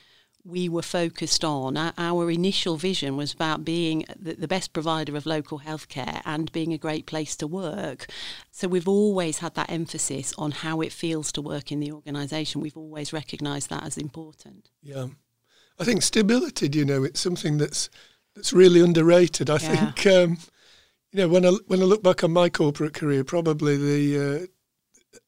we 0.45 0.69
were 0.69 0.83
focused 0.83 1.45
on. 1.45 1.77
Our, 1.77 1.93
our 1.97 2.31
initial 2.31 2.77
vision 2.77 3.17
was 3.17 3.33
about 3.33 3.65
being 3.65 4.05
the, 4.19 4.35
the, 4.35 4.49
best 4.49 4.73
provider 4.73 5.17
of 5.17 5.25
local 5.25 5.61
healthcare 5.61 6.21
and 6.25 6.51
being 6.53 6.73
a 6.73 6.79
great 6.79 7.07
place 7.07 7.37
to 7.37 7.47
work. 7.47 8.07
So 8.51 8.67
we've 8.67 8.89
always 8.89 9.39
had 9.39 9.55
that 9.55 9.71
emphasis 9.71 10.35
on 10.37 10.51
how 10.51 10.81
it 10.81 10.93
feels 10.93 11.31
to 11.33 11.43
work 11.43 11.71
in 11.71 11.81
the 11.81 11.93
organisation. 11.93 12.61
We've 12.61 12.77
always 12.77 13.13
recognised 13.13 13.71
that 13.71 13.85
as 13.85 13.97
important. 13.97 14.71
Yeah, 14.83 15.09
I 15.79 15.85
think 15.85 16.03
stability. 16.03 16.69
You 16.73 16.85
know, 16.85 17.05
it's 17.05 17.21
something 17.21 17.59
that's 17.59 17.89
that's 18.35 18.53
really 18.53 18.81
underrated. 18.81 19.49
I 19.49 19.59
yeah. 19.59 19.93
think. 19.93 20.07
Um, 20.07 20.39
you 21.13 21.19
know, 21.19 21.29
when 21.29 21.45
I 21.45 21.51
when 21.67 21.81
I 21.81 21.85
look 21.85 22.03
back 22.03 22.25
on 22.25 22.33
my 22.33 22.49
corporate 22.49 22.95
career, 22.95 23.23
probably 23.23 23.77
the 23.77 24.19
uh, 24.19 24.47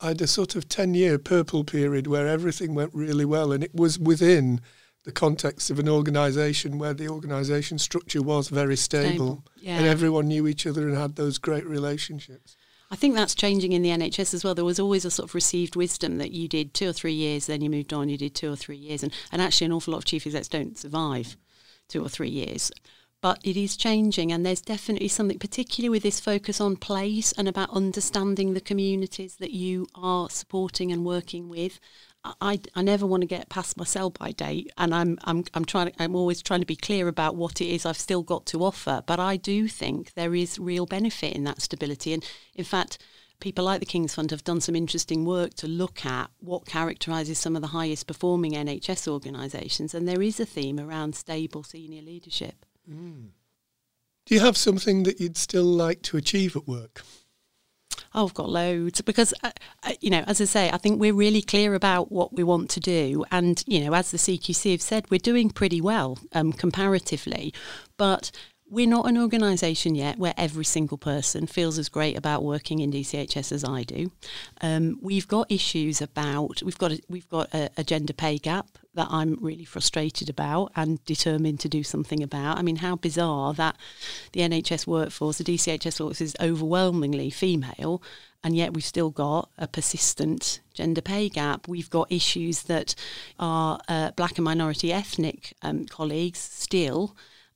I 0.01 0.09
had 0.09 0.23
a 0.23 0.27
sort 0.27 0.57
of 0.57 0.69
ten 0.69 0.95
year 0.95 1.19
purple 1.19 1.63
period 1.63 2.07
where 2.07 2.27
everything 2.27 2.75
went 2.75 2.95
really 2.95 3.25
well, 3.25 3.53
and 3.53 3.63
it 3.63 3.75
was 3.75 3.99
within 3.99 4.61
the 5.05 5.13
context 5.13 5.71
of 5.71 5.79
an 5.79 5.89
organisation 5.89 6.79
where 6.79 6.95
the 6.95 7.09
organisation 7.09 7.79
structure 7.79 8.23
was 8.23 8.49
very 8.49 8.77
stable, 8.77 9.09
stable. 9.09 9.45
Yeah. 9.61 9.79
and 9.79 9.87
everyone 9.87 10.29
knew 10.29 10.47
each 10.47 10.67
other 10.67 10.89
and 10.89 10.97
had 10.97 11.17
those 11.17 11.39
great 11.39 11.67
relationships. 11.67 12.57
I 12.91 12.97
think 12.97 13.15
that's 13.15 13.35
changing 13.35 13.73
in 13.73 13.83
the 13.83 13.91
NHS 13.91 14.35
as 14.35 14.45
well. 14.45 14.55
There 14.55 14.65
was 14.65 14.79
always 14.79 15.05
a 15.05 15.11
sort 15.11 15.29
of 15.29 15.35
received 15.35 15.77
wisdom 15.77 16.19
that 16.19 16.31
you 16.31 16.49
did 16.49 16.75
two 16.75 16.89
or 16.89 16.93
three 16.93 17.13
years, 17.13 17.47
then 17.47 17.61
you 17.61 17.69
moved 17.69 17.93
on, 17.93 18.09
you 18.09 18.17
did 18.17 18.35
two 18.35 18.53
or 18.53 18.57
three 18.57 18.77
years, 18.77 19.03
and, 19.03 19.13
and 19.33 19.43
actually 19.43 19.67
an 19.67 19.73
awful 19.73 19.93
lot 19.93 19.99
of 19.99 20.05
chief 20.05 20.27
execs 20.27 20.49
don't 20.49 20.79
survive 20.79 21.37
two 21.89 22.05
or 22.05 22.09
three 22.09 22.29
years. 22.29 22.71
But 23.21 23.41
it 23.43 23.57
is 23.57 23.77
changing, 23.77 24.33
and 24.33 24.45
there's 24.45 24.61
definitely 24.61 25.09
something, 25.09 25.39
particularly 25.39 25.89
with 25.89 26.03
this 26.03 26.21
focus 26.21 26.61
on 26.61 26.77
place 26.77 27.33
and 27.33 27.49
about 27.49 27.71
understanding 27.71 28.53
the 28.53 28.61
communities 28.61 29.37
that 29.37 29.51
you 29.51 29.87
are 29.95 30.29
supporting 30.31 30.93
and 30.93 31.05
working 31.05 31.49
with. 31.49 31.81
I, 32.25 32.61
I 32.75 32.83
never 32.83 33.07
want 33.07 33.21
to 33.21 33.27
get 33.27 33.51
past 33.51 33.77
my 33.77 33.85
sell 33.85 34.11
by 34.11 34.33
date, 34.33 34.71
and 34.79 34.95
I'm 34.95 35.19
I'm 35.25 35.45
I'm 35.53 35.65
trying 35.65 35.93
I'm 35.99 36.17
always 36.17 36.43
trying 36.43 36.61
to 36.61 36.67
be 36.67 36.77
clear 36.77 37.09
about 37.09 37.37
what 37.37 37.61
it 37.61 37.67
is 37.67 37.85
I've 37.85 37.99
still 37.99 38.23
got 38.23 38.47
to 38.47 38.65
offer. 38.65 39.03
But 39.07 39.21
I 39.21 39.37
do 39.37 39.69
think 39.69 40.15
there 40.15 40.35
is 40.35 40.59
real 40.59 40.87
benefit 40.87 41.35
in 41.35 41.45
that 41.45 41.61
stability, 41.61 42.15
and 42.15 42.25
in 42.55 42.65
fact, 42.65 42.99
people 43.41 43.65
like 43.65 43.81
the 43.81 43.87
King's 43.87 44.15
Fund 44.15 44.31
have 44.31 44.45
done 44.45 44.63
some 44.63 44.75
interesting 44.75 45.27
work 45.27 45.53
to 45.55 45.69
look 45.69 46.07
at 46.07 46.31
what 46.39 46.65
characterises 46.65 47.39
some 47.39 47.57
of 47.57 47.63
the 47.63 47.69
highest 47.69 48.07
performing 48.07 48.53
NHS 48.53 49.07
organisations, 49.07 49.95
and 49.95 50.09
there 50.09 50.23
is 50.23 50.41
a 50.41 50.47
theme 50.47 50.81
around 50.81 51.15
stable 51.15 51.63
senior 51.63 52.03
leadership. 52.03 52.65
Mm. 52.91 53.31
Do 54.25 54.35
you 54.35 54.41
have 54.41 54.57
something 54.57 55.03
that 55.03 55.21
you'd 55.21 55.37
still 55.37 55.65
like 55.65 56.01
to 56.03 56.17
achieve 56.17 56.57
at 56.57 56.67
work? 56.67 57.03
Oh, 58.15 58.27
I've 58.27 58.35
got 58.35 58.49
loads 58.49 59.01
because, 59.01 59.35
uh, 59.43 59.51
uh, 59.83 59.93
you 60.01 60.09
know, 60.09 60.23
as 60.29 60.41
I 60.41 60.45
say, 60.45 60.71
I 60.71 60.77
think 60.77 61.01
we're 61.01 61.13
really 61.13 61.43
clear 61.43 61.75
about 61.75 62.13
what 62.13 62.33
we 62.33 62.45
want 62.45 62.71
to 62.71 62.81
do. 62.81 63.25
And, 63.33 63.63
you 63.67 63.85
know, 63.85 63.93
as 63.93 64.13
the 64.13 64.19
CQC 64.19 64.71
have 64.71 64.83
said, 64.83 65.11
we're 65.11 65.19
doing 65.19 65.51
pretty 65.51 65.81
well 65.81 66.19
um, 66.33 66.53
comparatively. 66.53 67.53
But 67.97 68.31
we're 68.71 68.89
not 68.89 69.07
an 69.07 69.19
organisation 69.19 69.95
yet 69.95 70.19
where 70.19 70.35
every 70.37 70.65
single 70.65 70.97
person 70.97 71.47
feels 71.47 71.79
as 71.79 71.89
great 71.89 72.17
about 72.17 72.43
working 72.43 72.81
in 72.81 72.91
DCHS 72.91 73.53
as 73.53 73.63
I 73.63 73.83
do. 73.83 74.11
Um, 74.63 74.99
we've 75.03 75.29
got 75.29 75.51
issues 75.51 76.01
about 76.01 76.63
we've 76.63 76.79
got 76.79 76.93
a, 76.93 77.01
we've 77.09 77.29
got 77.29 77.53
a, 77.53 77.71
a, 77.77 77.85
gender 77.85 78.15
pay 78.15 78.39
gap 78.39 78.67
that 78.95 79.09
I'm 79.11 79.39
really 79.41 79.65
frustrated 79.65 80.31
about 80.31 80.73
and 80.75 81.05
determined 81.05 81.61
to 81.61 81.69
do 81.69 81.83
something 81.83 82.23
about. 82.23 82.59
I 82.59 82.63
mean, 82.63 82.77
how 82.77 82.97
bizarre 82.97 83.53
that 83.55 83.77
the 84.33 84.41
NHS 84.41 84.87
workforce, 84.87 85.39
the 85.39 85.45
DCHS 85.45 86.01
workforce, 86.01 86.21
is 86.21 86.37
overwhelmingly 86.41 87.31
female, 87.31 88.03
and 88.43 88.57
yet 88.57 88.73
we've 88.73 88.85
still 88.85 89.11
got 89.11 89.51
a 89.59 89.69
persistent 89.69 90.61
gender 90.73 91.03
pay 91.03 91.29
gap. 91.29 91.69
We've 91.69 91.91
got 91.91 92.11
issues 92.11 92.63
that 92.63 92.95
our 93.39 93.79
uh, 93.89 94.13
black 94.13 94.39
and 94.39 94.45
minority 94.45 94.93
ethnic 94.93 95.55
um, 95.63 95.87
colleagues 95.87 96.39
still 96.39 97.15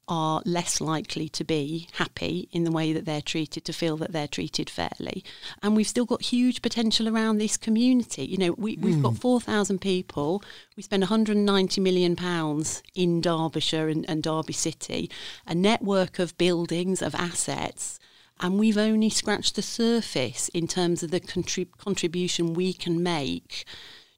are 0.08 0.42
less 0.44 0.80
likely 0.80 1.28
to 1.28 1.44
be 1.44 1.88
happy 1.92 2.48
in 2.50 2.64
the 2.64 2.72
way 2.72 2.92
that 2.92 3.04
they're 3.04 3.20
treated, 3.20 3.64
to 3.64 3.72
feel 3.72 3.96
that 3.98 4.12
they're 4.12 4.26
treated 4.26 4.70
fairly. 4.70 5.22
And 5.62 5.76
we've 5.76 5.86
still 5.86 6.06
got 6.06 6.22
huge 6.22 6.62
potential 6.62 7.08
around 7.08 7.38
this 7.38 7.56
community. 7.56 8.24
You 8.24 8.38
know, 8.38 8.52
we, 8.52 8.76
we've 8.76 8.96
mm. 8.96 9.02
got 9.02 9.12
hmm. 9.12 9.16
4,000 9.16 9.80
people. 9.80 10.42
We 10.76 10.82
spend 10.82 11.02
190 11.02 11.80
million 11.80 12.16
pounds 12.16 12.82
in 12.94 13.20
Derbyshire 13.20 13.88
and, 13.88 14.08
and 14.08 14.22
Derby 14.22 14.54
City, 14.54 15.10
a 15.46 15.54
network 15.54 16.18
of 16.18 16.36
buildings, 16.38 17.02
of 17.02 17.14
assets. 17.14 17.98
And 18.40 18.58
we've 18.58 18.78
only 18.78 19.10
scratched 19.10 19.56
the 19.56 19.62
surface 19.62 20.48
in 20.50 20.68
terms 20.68 21.02
of 21.02 21.10
the 21.10 21.20
contrib- 21.20 21.76
contribution 21.76 22.54
we 22.54 22.72
can 22.72 23.02
make 23.02 23.64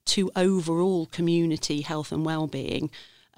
to 0.07 0.31
overall 0.37 1.07
community 1.07 1.83
health 1.83 2.13
and 2.13 2.25
well-being 2.25 2.91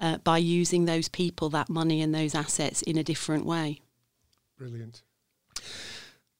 uh, 0.03 0.17
by 0.17 0.37
using 0.37 0.83
those 0.83 1.07
people, 1.07 1.49
that 1.49 1.69
money, 1.69 2.01
and 2.01 2.13
those 2.13 2.35
assets 2.35 2.81
in 2.81 2.97
a 2.97 3.03
different 3.03 3.45
way. 3.45 3.79
Brilliant. 4.57 5.01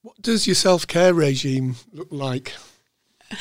What 0.02 0.22
does 0.22 0.46
your 0.46 0.56
self 0.56 0.86
care 0.86 1.14
regime 1.14 1.78
look 1.94 2.10
like? 2.12 2.54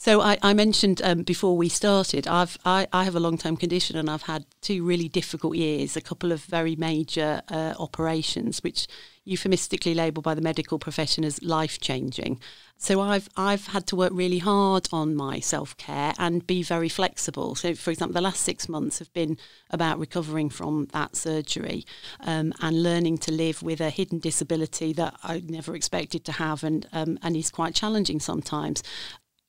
So 0.00 0.20
I, 0.20 0.38
I 0.42 0.54
mentioned 0.54 1.02
um, 1.02 1.24
before 1.24 1.56
we 1.56 1.68
started, 1.68 2.28
I've 2.28 2.56
I, 2.64 2.86
I 2.92 3.02
have 3.02 3.16
a 3.16 3.20
long 3.20 3.36
term 3.36 3.56
condition 3.56 3.96
and 3.96 4.08
I've 4.08 4.22
had 4.22 4.46
two 4.60 4.84
really 4.84 5.08
difficult 5.08 5.56
years, 5.56 5.96
a 5.96 6.00
couple 6.00 6.30
of 6.30 6.44
very 6.44 6.76
major 6.76 7.42
uh, 7.48 7.74
operations, 7.80 8.62
which 8.62 8.86
euphemistically 9.24 9.94
labelled 9.94 10.24
by 10.24 10.34
the 10.34 10.40
medical 10.40 10.78
profession 10.78 11.24
as 11.24 11.42
life 11.42 11.80
changing. 11.80 12.38
So 12.76 13.00
I've 13.00 13.28
I've 13.36 13.66
had 13.66 13.88
to 13.88 13.96
work 13.96 14.12
really 14.14 14.38
hard 14.38 14.88
on 14.92 15.16
my 15.16 15.40
self 15.40 15.76
care 15.78 16.14
and 16.16 16.46
be 16.46 16.62
very 16.62 16.88
flexible. 16.88 17.56
So 17.56 17.74
for 17.74 17.90
example, 17.90 18.14
the 18.14 18.20
last 18.20 18.42
six 18.42 18.68
months 18.68 19.00
have 19.00 19.12
been 19.14 19.36
about 19.68 19.98
recovering 19.98 20.48
from 20.48 20.86
that 20.92 21.16
surgery 21.16 21.84
um, 22.20 22.52
and 22.60 22.84
learning 22.84 23.18
to 23.18 23.32
live 23.32 23.64
with 23.64 23.80
a 23.80 23.90
hidden 23.90 24.20
disability 24.20 24.92
that 24.92 25.18
I 25.24 25.42
never 25.44 25.74
expected 25.74 26.24
to 26.26 26.32
have 26.32 26.62
and 26.62 26.86
um, 26.92 27.18
and 27.20 27.36
is 27.36 27.50
quite 27.50 27.74
challenging 27.74 28.20
sometimes 28.20 28.84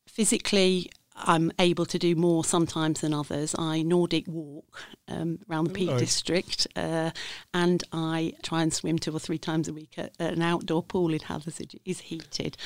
physically 0.10 0.90
I'm 1.22 1.52
able 1.60 1.86
to 1.86 2.00
do 2.00 2.16
more 2.16 2.44
sometimes 2.44 3.02
than 3.02 3.14
others. 3.14 3.56
I 3.58 3.82
Nordic 3.82 4.28
walk 4.28 4.82
um, 5.08 5.40
around 5.50 5.66
the 5.66 5.74
Peak 5.74 5.90
nice. 5.90 6.00
District, 6.00 6.68
uh, 6.76 7.12
and 7.54 7.84
I 7.92 8.34
try 8.42 8.62
and 8.62 8.74
swim 8.74 9.00
two 9.00 9.14
or 9.14 9.20
three 9.20 9.38
times 9.38 9.68
a 9.68 9.74
week 9.74 9.96
at, 9.98 10.14
at 10.20 10.34
an 10.34 10.42
outdoor 10.42 10.84
pool 10.84 11.14
in 11.14 11.20
Hathersage. 11.20 11.74
It 11.74 11.82
is 11.84 12.00
heated. 12.00 12.58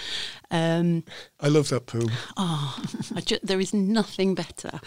Um, 0.52 1.04
I 1.40 1.48
love 1.48 1.70
that 1.70 1.88
pool. 1.88 2.10
Oh, 2.38 2.84
ju- 3.26 3.40
there 3.42 3.60
is 3.60 3.74
nothing 3.74 4.36
better 4.36 4.80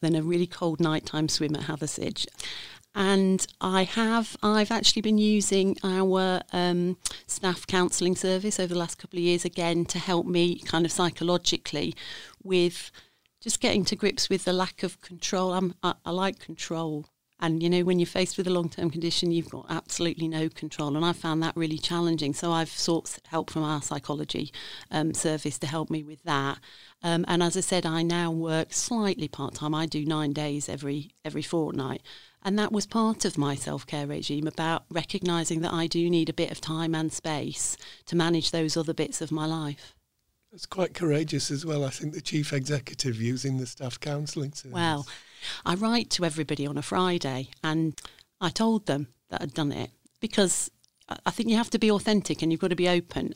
than 0.00 0.14
a 0.14 0.22
really 0.22 0.46
cold 0.46 0.80
nighttime 0.80 1.28
swim 1.28 1.54
at 1.56 1.62
Hathersage 1.62 2.26
and 2.94 3.46
I 3.60 3.84
have 3.84 4.36
I've 4.42 4.70
actually 4.70 5.02
been 5.02 5.18
using 5.18 5.76
our 5.84 6.40
um, 6.52 6.96
staff 7.26 7.66
counselling 7.66 8.16
service 8.16 8.58
over 8.58 8.74
the 8.74 8.80
last 8.80 8.98
couple 8.98 9.18
of 9.18 9.24
years 9.24 9.44
again 9.44 9.84
to 9.86 9.98
help 9.98 10.26
me 10.26 10.58
kind 10.58 10.84
of 10.84 10.92
psychologically 10.92 11.94
with 12.42 12.90
just 13.40 13.60
getting 13.60 13.84
to 13.86 13.96
grips 13.96 14.28
with 14.28 14.44
the 14.44 14.52
lack 14.52 14.82
of 14.82 15.00
control. 15.00 15.52
I'm, 15.52 15.74
I, 15.82 15.94
I 16.04 16.10
like 16.10 16.38
control, 16.40 17.06
And, 17.42 17.62
you 17.62 17.70
know, 17.70 17.82
when 17.84 17.98
you're 17.98 18.06
faced 18.06 18.36
with 18.36 18.46
a 18.46 18.50
long 18.50 18.68
term 18.68 18.90
condition, 18.90 19.32
you've 19.32 19.48
got 19.48 19.66
absolutely 19.70 20.28
no 20.28 20.48
control. 20.50 20.94
And 20.94 21.04
I 21.04 21.12
found 21.12 21.42
that 21.42 21.56
really 21.56 21.78
challenging. 21.78 22.34
So 22.34 22.52
I've 22.52 22.68
sought 22.68 23.18
help 23.28 23.50
from 23.50 23.64
our 23.64 23.80
psychology 23.80 24.52
um, 24.90 25.14
service 25.14 25.58
to 25.60 25.66
help 25.66 25.88
me 25.88 26.02
with 26.02 26.22
that. 26.24 26.58
Um, 27.02 27.24
and 27.28 27.42
as 27.42 27.56
I 27.56 27.60
said, 27.60 27.86
I 27.86 28.02
now 28.02 28.30
work 28.30 28.74
slightly 28.74 29.26
part 29.26 29.54
time. 29.54 29.74
I 29.74 29.86
do 29.86 30.04
nine 30.04 30.32
days 30.34 30.68
every 30.68 31.12
every 31.24 31.42
fortnight. 31.42 32.02
And 32.42 32.58
that 32.58 32.72
was 32.72 32.86
part 32.86 33.24
of 33.24 33.36
my 33.36 33.54
self 33.54 33.86
care 33.86 34.06
regime 34.06 34.46
about 34.46 34.84
recognising 34.90 35.60
that 35.60 35.72
I 35.72 35.86
do 35.86 36.08
need 36.08 36.28
a 36.28 36.34
bit 36.34 36.50
of 36.50 36.60
time 36.60 36.94
and 36.94 37.12
space 37.12 37.76
to 38.06 38.16
manage 38.16 38.50
those 38.50 38.76
other 38.76 38.94
bits 38.94 39.20
of 39.20 39.30
my 39.30 39.46
life. 39.46 39.94
It's 40.52 40.66
quite 40.66 40.94
courageous 40.94 41.50
as 41.50 41.64
well. 41.64 41.84
I 41.84 41.90
think 41.90 42.12
the 42.12 42.20
chief 42.20 42.52
executive 42.52 43.20
using 43.20 43.58
the 43.58 43.66
staff 43.66 44.00
counselling 44.00 44.52
service. 44.52 44.74
Well, 44.74 45.06
I 45.64 45.74
write 45.74 46.10
to 46.10 46.24
everybody 46.24 46.66
on 46.66 46.76
a 46.76 46.82
Friday 46.82 47.50
and 47.62 48.00
I 48.40 48.48
told 48.48 48.86
them 48.86 49.08
that 49.28 49.42
I'd 49.42 49.54
done 49.54 49.70
it 49.70 49.90
because 50.20 50.70
I 51.26 51.30
think 51.30 51.48
you 51.48 51.56
have 51.56 51.70
to 51.70 51.78
be 51.78 51.90
authentic 51.90 52.42
and 52.42 52.50
you've 52.50 52.60
got 52.60 52.68
to 52.68 52.76
be 52.76 52.88
open. 52.88 53.34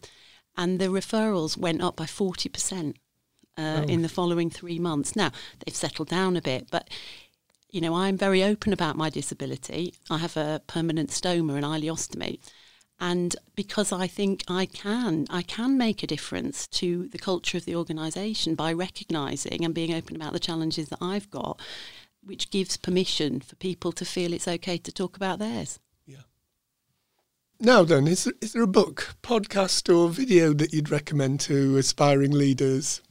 And 0.57 0.81
the 0.81 0.87
referrals 0.87 1.57
went 1.57 1.83
up 1.83 1.97
by 1.97 2.05
40% 2.05 2.95
uh, 3.57 3.61
oh. 3.61 3.83
in 3.85 4.03
the 4.03 4.09
following 4.09 4.51
three 4.51 4.79
months. 4.79 5.17
Now, 5.17 5.31
they've 5.65 5.75
settled 5.75 6.09
down 6.09 6.37
a 6.37 6.43
bit, 6.43 6.69
but 6.71 6.89
you 7.75 7.81
know, 7.81 7.95
I'm 7.95 8.17
very 8.17 8.45
open 8.45 8.73
about 8.73 8.97
my 8.97 9.11
disability. 9.11 9.95
I 10.09 10.19
have 10.19 10.37
a 10.37 10.63
permanent 10.69 11.11
stoma 11.11 11.57
and 11.57 11.65
ileostomy 11.65 12.39
and 13.01 13.35
because 13.57 13.93
I 13.93 14.07
think 14.07 14.45
I 14.49 14.67
can, 14.67 15.27
I 15.29 15.43
can 15.43 15.77
make 15.77 16.03
a 16.03 16.07
difference 16.07 16.67
to 16.69 17.09
the 17.09 17.19
culture 17.19 17.59
of 17.59 17.65
the 17.65 17.75
organisation 17.75 18.55
by 18.55 18.73
recognising 18.73 19.65
and 19.65 19.75
being 19.75 19.93
open 19.93 20.15
about 20.15 20.33
the 20.33 20.39
challenges 20.39 20.89
that 20.91 21.01
I've 21.01 21.31
got, 21.31 21.61
which 22.23 22.51
gives 22.51 22.77
permission 22.77 23.41
for 23.41 23.57
people 23.57 23.91
to 23.93 24.05
feel 24.05 24.33
it's 24.33 24.47
okay 24.47 24.79
to 24.79 24.93
talk 24.93 25.17
about 25.17 25.41
theirs. 25.41 25.81
Yeah. 26.07 26.23
Now 27.59 27.83
then, 27.83 28.07
is 28.07 28.25
there, 28.25 28.35
is 28.41 28.53
there 28.53 28.63
a 28.63 28.69
book, 28.69 29.17
podcast, 29.23 29.93
or 29.93 30.09
video 30.09 30.53
that 30.53 30.73
you'd 30.73 30.91
recommend 30.91 31.41
to 31.41 31.77
aspiring 31.77 32.31
leaders? 32.31 33.03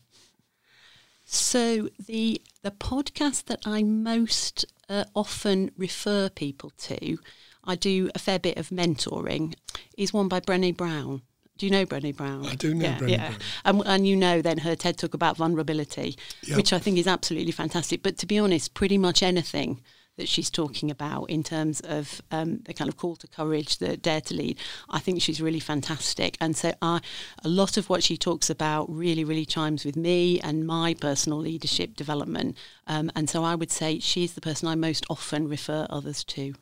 So 1.25 1.89
the 1.99 2.41
the 2.63 2.71
podcast 2.71 3.45
that 3.45 3.59
I 3.65 3.83
most 3.83 4.65
uh, 4.89 5.03
often 5.13 5.71
refer 5.77 6.29
people 6.29 6.71
to 6.79 7.19
I 7.65 7.75
do 7.75 8.09
a 8.15 8.19
fair 8.19 8.39
bit 8.39 8.57
of 8.57 8.69
mentoring, 8.69 9.53
is 9.97 10.11
one 10.11 10.27
by 10.27 10.39
Brené 10.39 10.75
Brown. 10.75 11.21
Do 11.57 11.65
you 11.65 11.71
know 11.71 11.85
Brené 11.85 12.15
Brown? 12.15 12.45
I 12.45 12.55
do 12.55 12.73
know 12.73 12.85
yeah, 12.85 12.97
Brené 12.97 13.09
yeah. 13.11 13.27
Brown. 13.29 13.39
And, 13.65 13.83
and, 13.85 14.07
you 14.07 14.15
know 14.15 14.41
then 14.41 14.57
her 14.57 14.75
TED 14.75 14.97
talk 14.97 15.13
about 15.13 15.37
vulnerability, 15.37 16.17
yep. 16.43 16.57
which 16.57 16.73
I 16.73 16.79
think 16.79 16.97
is 16.97 17.07
absolutely 17.07 17.51
fantastic. 17.51 18.03
But 18.03 18.17
to 18.17 18.25
be 18.25 18.37
honest, 18.37 18.73
pretty 18.73 18.97
much 18.97 19.23
anything 19.23 19.81
that 20.17 20.29
she's 20.29 20.49
talking 20.49 20.91
about 20.91 21.29
in 21.29 21.43
terms 21.43 21.79
of 21.81 22.21
um, 22.31 22.59
the 22.65 22.73
kind 22.73 22.87
of 22.87 22.97
call 22.97 23.15
to 23.15 23.27
courage, 23.27 23.77
the 23.77 23.97
dare 23.97 24.21
to 24.21 24.35
lead, 24.35 24.59
I 24.89 24.99
think 24.99 25.21
she's 25.21 25.41
really 25.41 25.59
fantastic. 25.59 26.37
And 26.39 26.55
so 26.55 26.73
I, 26.81 27.01
a 27.43 27.49
lot 27.49 27.77
of 27.77 27.89
what 27.89 28.03
she 28.03 28.15
talks 28.15 28.49
about 28.49 28.93
really, 28.93 29.23
really 29.23 29.45
chimes 29.45 29.85
with 29.85 29.95
me 29.95 30.39
and 30.41 30.67
my 30.67 30.93
personal 30.93 31.39
leadership 31.39 31.95
development. 31.95 32.57
Um, 32.85 33.11
and 33.15 33.29
so 33.29 33.43
I 33.43 33.55
would 33.55 33.71
say 33.71 33.99
she's 33.99 34.33
the 34.33 34.41
person 34.41 34.67
I 34.67 34.75
most 34.75 35.05
often 35.09 35.47
refer 35.47 35.87
others 35.89 36.23
to. 36.25 36.53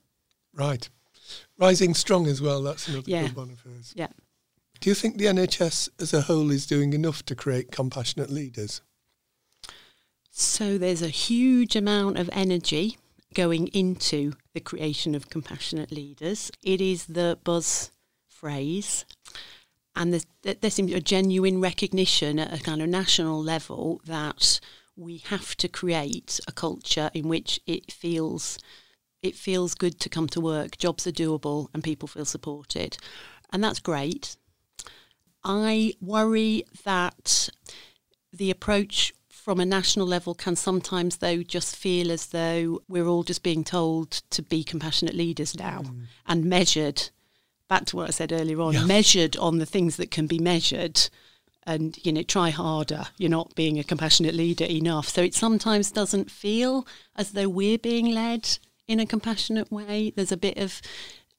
Right. 0.53 0.87
Rising 1.57 1.93
Strong 1.93 2.27
as 2.27 2.41
well, 2.41 2.61
that's 2.61 2.87
another 2.87 3.09
yeah. 3.09 3.23
good 3.23 3.35
one 3.35 3.51
of 3.51 3.61
hers. 3.61 3.93
Yeah. 3.95 4.07
Do 4.79 4.89
you 4.89 4.95
think 4.95 5.17
the 5.17 5.25
NHS 5.25 5.89
as 5.99 6.13
a 6.13 6.21
whole 6.21 6.49
is 6.51 6.65
doing 6.65 6.93
enough 6.93 7.23
to 7.25 7.35
create 7.35 7.71
compassionate 7.71 8.31
leaders? 8.31 8.81
So 10.31 10.77
there's 10.77 11.03
a 11.03 11.09
huge 11.09 11.75
amount 11.75 12.17
of 12.17 12.29
energy 12.33 12.97
going 13.33 13.67
into 13.67 14.33
the 14.53 14.59
creation 14.59 15.15
of 15.15 15.29
compassionate 15.29 15.91
leaders. 15.91 16.51
It 16.63 16.81
is 16.81 17.05
the 17.05 17.37
buzz 17.43 17.91
phrase. 18.27 19.05
And 19.95 20.13
there's, 20.13 20.25
there 20.41 20.71
seems 20.71 20.93
a 20.93 21.01
genuine 21.01 21.59
recognition 21.59 22.39
at 22.39 22.59
a 22.59 22.63
kind 22.63 22.81
of 22.81 22.89
national 22.89 23.41
level 23.43 24.01
that 24.05 24.59
we 24.95 25.17
have 25.17 25.55
to 25.57 25.67
create 25.67 26.39
a 26.47 26.51
culture 26.51 27.09
in 27.13 27.27
which 27.27 27.59
it 27.65 27.91
feels 27.91 28.57
it 29.21 29.35
feels 29.35 29.75
good 29.75 29.99
to 29.99 30.09
come 30.09 30.27
to 30.27 30.41
work, 30.41 30.77
jobs 30.79 31.05
are 31.05 31.11
doable, 31.11 31.67
and 31.75 31.83
people 31.83 32.07
feel 32.07 32.25
supported. 32.25 32.97
And 33.53 33.63
that's 33.63 33.79
great. 33.79 34.35
I 35.43 35.93
worry 36.01 36.65
that 36.83 37.49
the 38.33 38.49
approach 38.49 39.13
from 39.43 39.59
a 39.59 39.65
national 39.65 40.07
level 40.07 40.33
can 40.35 40.55
sometimes, 40.55 41.17
though, 41.17 41.43
just 41.43 41.75
feel 41.75 42.11
as 42.11 42.27
though 42.27 42.81
we're 42.87 43.07
all 43.07 43.23
just 43.23 43.43
being 43.43 43.63
told 43.63 44.11
to 44.29 44.41
be 44.41 44.63
compassionate 44.63 45.15
leaders 45.15 45.57
now 45.57 45.81
mm. 45.81 46.03
and 46.27 46.45
measured. 46.45 47.09
Back 47.67 47.85
to 47.85 47.95
what 47.95 48.07
I 48.07 48.11
said 48.11 48.31
earlier 48.31 48.61
on, 48.61 48.73
yeah. 48.73 48.85
measured 48.85 49.37
on 49.37 49.57
the 49.57 49.65
things 49.65 49.97
that 49.97 50.11
can 50.11 50.27
be 50.27 50.39
measured 50.39 51.09
and 51.67 51.95
you 52.03 52.11
know 52.11 52.23
try 52.23 52.49
harder 52.49 53.03
you're 53.17 53.29
not 53.29 53.53
being 53.53 53.77
a 53.77 53.83
compassionate 53.83 54.33
leader 54.33 54.65
enough 54.65 55.07
so 55.07 55.21
it 55.21 55.35
sometimes 55.35 55.91
doesn't 55.91 56.31
feel 56.31 56.87
as 57.15 57.33
though 57.33 57.47
we're 57.47 57.77
being 57.77 58.07
led 58.07 58.57
in 58.91 58.99
a 58.99 59.05
compassionate 59.05 59.71
way. 59.71 60.11
There's 60.15 60.31
a 60.31 60.37
bit 60.37 60.57
of 60.57 60.81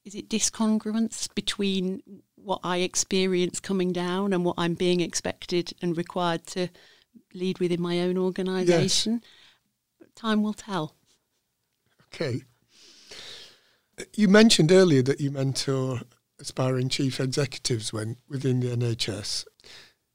is 0.05 0.15
it 0.15 0.29
discongruence 0.29 1.33
between 1.35 2.03
what 2.35 2.61
I 2.65 2.79
experience 2.79 3.61
coming 3.61 3.93
down 3.93 4.33
and 4.33 4.45
what 4.45 4.57
I'm 4.59 4.75
being 4.75 5.01
expected 5.01 5.75
and 5.81 5.97
required 5.97 6.47
to 6.49 6.69
lead 7.35 7.59
within 7.59 7.81
my 7.81 8.01
own 8.01 8.19
organisation. 8.19 9.23
Yes. 10.01 10.09
Time 10.15 10.43
will 10.43 10.55
tell. 10.55 10.95
Okay. 12.09 12.43
You 14.15 14.29
mentioned 14.29 14.73
earlier 14.73 15.03
that 15.03 15.21
you 15.21 15.31
mentor 15.31 16.01
aspiring 16.39 16.89
chief 16.89 17.21
executives 17.21 17.93
when 17.93 18.17
within 18.29 18.61
the 18.61 18.69
NHS. 18.69 19.47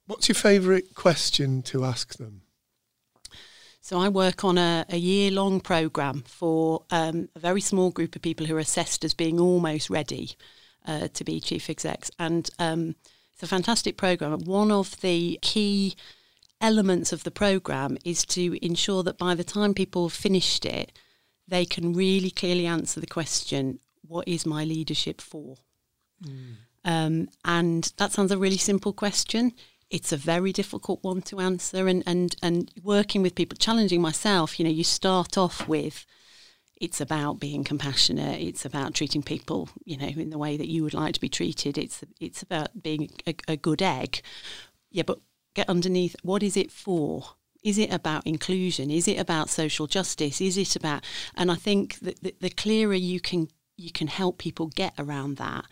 What's 0.06 0.28
your 0.30 0.36
favourite 0.36 0.94
question 0.94 1.62
to 1.64 1.84
ask 1.84 2.18
them? 2.18 2.44
So 3.82 4.00
I 4.00 4.10
work 4.10 4.44
on 4.44 4.58
a, 4.58 4.86
a 4.90 4.98
year 4.98 5.32
long 5.32 5.62
programme 5.62 6.24
for 6.28 6.84
um, 6.92 7.30
a 7.36 7.40
very 7.40 7.62
small 7.62 7.90
group 7.90 8.16
of 8.16 8.22
people 8.22 8.46
who 8.46 8.56
are 8.58 8.60
assessed 8.60 9.06
as 9.06 9.14
being 9.14 9.40
almost 9.40 9.90
ready 9.90 10.32
uh, 10.86 11.08
to 11.14 11.24
be 11.24 11.40
chief 11.40 11.70
execs. 11.70 12.12
And 12.20 12.50
um, 12.60 12.96
it's 13.34 13.44
a 13.44 13.48
fantastic 13.48 13.96
programme. 13.96 14.40
One 14.42 14.72
of 14.72 15.00
the 15.00 15.40
key 15.42 15.96
elements 16.60 17.14
of 17.14 17.24
the 17.24 17.32
programme 17.32 17.98
is 18.04 18.26
to 18.26 18.58
ensure 18.66 19.04
that 19.04 19.18
by 19.18 19.36
the 19.36 19.44
time 19.44 19.74
people 19.74 20.08
have 20.08 20.18
finished 20.18 20.66
it, 20.66 20.92
they 21.48 21.66
can 21.66 21.94
really 21.94 22.32
clearly 22.32 22.66
answer 22.66 23.00
the 23.00 23.08
question, 23.08 23.80
what 24.06 24.28
is 24.28 24.46
my 24.46 24.64
leadership 24.64 25.22
for? 25.22 25.56
Mm. 26.24 26.56
Um, 26.84 27.30
and 27.46 27.92
that 27.98 28.12
sounds 28.12 28.32
a 28.32 28.38
really 28.38 28.58
simple 28.58 28.94
question 28.94 29.54
it's 29.90 30.12
a 30.12 30.18
very 30.18 30.52
difficult 30.52 31.04
one 31.04 31.22
to 31.22 31.40
answer 31.40 31.88
and, 31.88 32.04
and, 32.06 32.36
and 32.44 32.72
working 32.84 33.22
with 33.22 33.36
people, 33.36 33.58
challenging 33.58 34.02
myself, 34.02 34.60
you 34.60 34.66
know, 34.66 34.72
you 34.72 34.84
start 34.84 35.38
off 35.38 35.68
with 35.68 36.06
it's 36.80 37.02
about 37.02 37.40
being 37.40 37.64
compassionate, 37.64 38.40
it's 38.40 38.66
about 38.66 38.94
treating 38.94 39.24
people, 39.24 39.70
you 39.84 39.98
know, 39.98 40.08
in 40.08 40.30
the 40.30 40.38
way 40.38 40.58
that 40.58 40.68
you 40.68 40.84
would 40.84 40.94
like 40.94 41.14
to 41.14 41.20
be 41.20 41.30
treated. 41.30 41.78
It's 41.78 42.04
it's 42.20 42.44
about 42.44 42.84
being 42.84 43.10
a, 43.26 43.34
a 43.48 43.58
good 43.58 43.82
egg. 43.82 44.22
Yeah, 44.92 45.04
but 45.04 45.20
get 45.58 45.70
underneath 45.70 46.16
what 46.22 46.44
is 46.44 46.56
it 46.56 46.72
for? 46.72 47.24
Is 47.64 47.78
it 47.80 47.92
about 47.92 48.28
inclusion? 48.28 48.92
Is 48.92 49.08
it 49.08 49.20
about 49.20 49.50
social 49.50 49.88
justice? 49.88 50.40
Is 50.40 50.58
it 50.58 50.76
about 50.76 51.04
and 51.36 51.52
I 51.52 51.56
think 51.56 52.00
that 52.00 52.22
the, 52.22 52.36
the 52.40 52.50
clearer 52.52 52.94
you 52.94 53.20
can 53.20 53.50
you 53.76 53.92
can 53.92 54.08
help 54.08 54.38
people 54.38 54.68
get 54.68 54.94
around 54.98 55.38
that, 55.38 55.66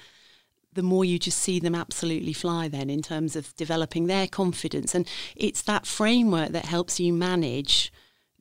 the 0.74 0.84
more 0.84 1.06
you 1.06 1.18
just 1.20 1.40
see 1.40 1.60
them 1.60 1.76
absolutely 1.76 2.34
fly 2.34 2.68
then 2.68 2.90
in 2.90 3.02
terms 3.02 3.36
of 3.36 3.56
developing 3.56 4.08
their 4.08 4.28
confidence. 4.28 4.94
And 4.96 5.08
it's 5.36 5.62
that 5.64 5.86
framework 5.86 6.50
that 6.50 6.66
helps 6.66 7.00
you 7.00 7.14
manage 7.14 7.94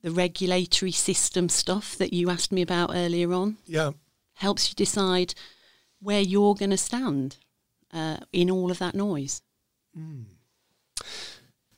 the 0.02 0.10
regulatory 0.10 0.92
system 0.92 1.48
stuff 1.48 1.96
that 1.96 2.12
you 2.12 2.28
asked 2.30 2.52
me 2.52 2.62
about 2.62 2.90
earlier 2.94 3.32
on. 3.32 3.56
Yeah. 3.66 3.92
Helps 4.34 4.68
you 4.68 4.74
decide 4.74 5.34
where 6.00 6.20
you're 6.20 6.54
going 6.54 6.70
to 6.70 6.76
stand 6.76 7.36
uh, 7.92 8.18
in 8.32 8.50
all 8.50 8.70
of 8.70 8.78
that 8.78 8.94
noise. 8.94 9.42
Mm. 9.96 10.24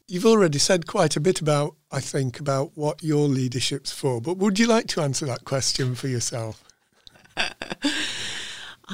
You've 0.08 0.26
already 0.26 0.58
said 0.58 0.86
quite 0.86 1.16
a 1.16 1.20
bit 1.20 1.40
about, 1.40 1.74
I 1.90 2.00
think, 2.00 2.38
about 2.38 2.72
what 2.76 3.02
your 3.02 3.26
leadership's 3.26 3.90
for, 3.90 4.20
but 4.20 4.36
would 4.36 4.58
you 4.58 4.66
like 4.66 4.86
to 4.88 5.00
answer 5.00 5.26
that 5.26 5.44
question 5.44 5.96
for 5.96 6.06
yourself? 6.06 6.62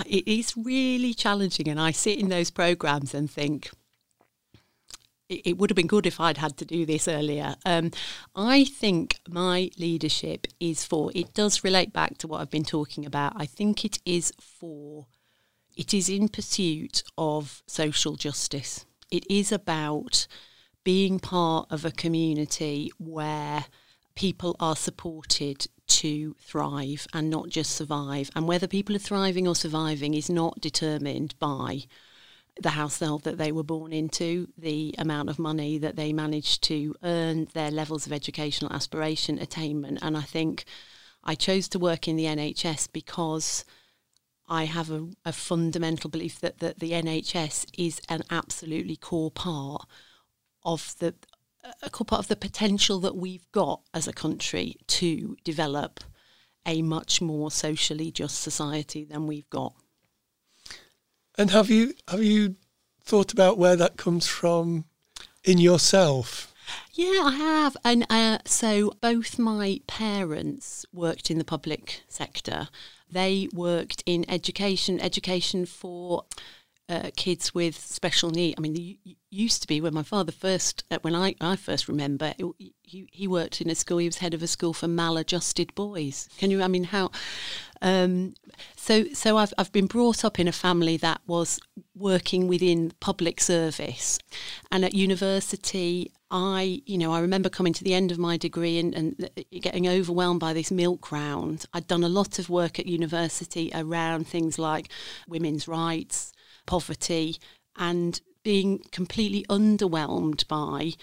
it 0.06 0.26
is 0.26 0.56
really 0.56 1.12
challenging. 1.12 1.68
And 1.68 1.78
I 1.78 1.90
sit 1.90 2.18
in 2.18 2.30
those 2.30 2.50
programs 2.50 3.12
and 3.12 3.30
think, 3.30 3.70
it, 5.28 5.58
would 5.58 5.70
have 5.70 5.76
been 5.76 5.86
good 5.86 6.06
if 6.06 6.20
I'd 6.20 6.38
had 6.38 6.56
to 6.58 6.64
do 6.64 6.84
this 6.86 7.08
earlier. 7.08 7.56
Um, 7.64 7.90
I 8.34 8.64
think 8.64 9.20
my 9.28 9.70
leadership 9.78 10.46
is 10.60 10.84
for, 10.84 11.10
it 11.14 11.34
does 11.34 11.64
relate 11.64 11.92
back 11.92 12.18
to 12.18 12.28
what 12.28 12.40
I've 12.40 12.50
been 12.50 12.64
talking 12.64 13.06
about. 13.06 13.32
I 13.36 13.46
think 13.46 13.84
it 13.84 13.98
is 14.04 14.32
for, 14.40 15.06
it 15.76 15.94
is 15.94 16.08
in 16.08 16.28
pursuit 16.28 17.02
of 17.16 17.62
social 17.66 18.16
justice. 18.16 18.84
It 19.10 19.30
is 19.30 19.52
about 19.52 20.26
being 20.84 21.18
part 21.18 21.66
of 21.70 21.84
a 21.84 21.90
community 21.90 22.90
where 22.98 23.66
people 24.14 24.56
are 24.60 24.76
supported 24.76 25.66
to 25.86 26.34
thrive 26.40 27.06
and 27.12 27.30
not 27.30 27.48
just 27.48 27.72
survive. 27.72 28.30
And 28.34 28.46
whether 28.46 28.66
people 28.66 28.96
are 28.96 29.00
thriving 29.00 29.46
or 29.46 29.54
surviving 29.54 30.14
is 30.14 30.28
not 30.28 30.60
determined 30.60 31.34
by 31.38 31.84
the 32.60 32.70
household 32.70 33.24
that 33.24 33.38
they 33.38 33.50
were 33.50 33.62
born 33.62 33.92
into, 33.92 34.48
the 34.58 34.94
amount 34.98 35.30
of 35.30 35.38
money 35.38 35.78
that 35.78 35.96
they 35.96 36.12
managed 36.12 36.62
to 36.64 36.94
earn, 37.02 37.48
their 37.54 37.70
levels 37.70 38.06
of 38.06 38.12
educational 38.12 38.72
aspiration, 38.72 39.38
attainment. 39.38 39.98
And 40.02 40.16
I 40.16 40.22
think 40.22 40.64
I 41.24 41.34
chose 41.34 41.68
to 41.68 41.78
work 41.78 42.08
in 42.08 42.16
the 42.16 42.26
NHS 42.26 42.88
because 42.92 43.64
I 44.48 44.64
have 44.64 44.90
a, 44.90 45.08
a 45.24 45.32
fundamental 45.32 46.10
belief 46.10 46.40
that, 46.40 46.58
that 46.58 46.80
the 46.80 46.92
NHS 46.92 47.66
is 47.78 48.00
an 48.08 48.22
absolutely 48.30 48.96
core 48.96 49.30
part 49.30 49.86
of 50.64 50.94
the 50.98 51.14
a 51.82 51.90
core 51.90 52.04
part 52.04 52.20
of 52.20 52.28
the 52.28 52.36
potential 52.36 52.98
that 53.00 53.16
we've 53.16 53.50
got 53.52 53.80
as 53.94 54.08
a 54.08 54.12
country 54.12 54.76
to 54.88 55.36
develop 55.44 56.00
a 56.66 56.82
much 56.82 57.20
more 57.20 57.50
socially 57.50 58.10
just 58.10 58.40
society 58.40 59.04
than 59.04 59.26
we've 59.26 59.48
got. 59.50 59.74
And 61.38 61.50
have 61.50 61.70
you 61.70 61.94
have 62.08 62.22
you 62.22 62.56
thought 63.04 63.32
about 63.32 63.58
where 63.58 63.76
that 63.76 63.96
comes 63.96 64.26
from 64.26 64.84
in 65.44 65.58
yourself? 65.58 66.52
Yeah, 66.92 67.22
I 67.24 67.36
have. 67.36 67.76
And 67.84 68.06
uh, 68.08 68.38
so 68.44 68.92
both 69.00 69.38
my 69.38 69.80
parents 69.86 70.86
worked 70.92 71.30
in 71.30 71.38
the 71.38 71.44
public 71.44 72.02
sector. 72.08 72.68
They 73.10 73.48
worked 73.52 74.02
in 74.06 74.24
education, 74.30 75.00
education 75.00 75.66
for 75.66 76.24
uh, 76.88 77.10
kids 77.16 77.54
with 77.54 77.78
special 77.78 78.30
need. 78.30 78.54
I 78.56 78.60
mean, 78.60 78.98
it 79.04 79.16
used 79.32 79.62
to 79.62 79.68
be 79.68 79.80
when 79.80 79.94
my 79.94 80.02
father 80.02 80.30
first, 80.32 80.84
uh, 80.90 80.98
when 81.02 81.14
I, 81.14 81.34
I 81.40 81.56
first 81.56 81.88
remember, 81.88 82.34
he, 82.36 83.08
he 83.10 83.26
worked 83.26 83.60
in 83.60 83.70
a 83.70 83.74
school, 83.74 83.98
he 83.98 84.06
was 84.06 84.18
head 84.18 84.34
of 84.34 84.42
a 84.42 84.46
school 84.46 84.74
for 84.74 84.88
maladjusted 84.88 85.74
boys. 85.74 86.28
Can 86.36 86.50
you, 86.50 86.62
I 86.62 86.68
mean, 86.68 86.84
how, 86.84 87.10
um, 87.80 88.34
so, 88.76 89.04
so 89.14 89.38
I've, 89.38 89.54
I've 89.56 89.72
been 89.72 89.86
brought 89.86 90.24
up 90.24 90.38
in 90.38 90.48
a 90.48 90.52
family 90.52 90.98
that 90.98 91.22
was 91.26 91.58
working 91.96 92.46
within 92.46 92.92
public 93.00 93.40
service. 93.40 94.18
And 94.70 94.84
at 94.84 94.94
university, 94.94 96.12
I, 96.30 96.82
you 96.86 96.98
know, 96.98 97.12
I 97.12 97.20
remember 97.20 97.48
coming 97.48 97.72
to 97.72 97.84
the 97.84 97.94
end 97.94 98.12
of 98.12 98.18
my 98.18 98.36
degree 98.36 98.78
and, 98.78 98.94
and 98.94 99.30
getting 99.60 99.88
overwhelmed 99.88 100.40
by 100.40 100.52
this 100.52 100.70
milk 100.70 101.10
round. 101.10 101.64
I'd 101.72 101.86
done 101.86 102.04
a 102.04 102.08
lot 102.08 102.38
of 102.38 102.50
work 102.50 102.78
at 102.78 102.86
university 102.86 103.70
around 103.74 104.26
things 104.26 104.58
like 104.58 104.90
women's 105.26 105.66
rights, 105.66 106.32
poverty, 106.66 107.38
and 107.76 108.20
being 108.42 108.80
completely 108.90 109.44
underwhelmed 109.48 110.46
by 110.48 110.94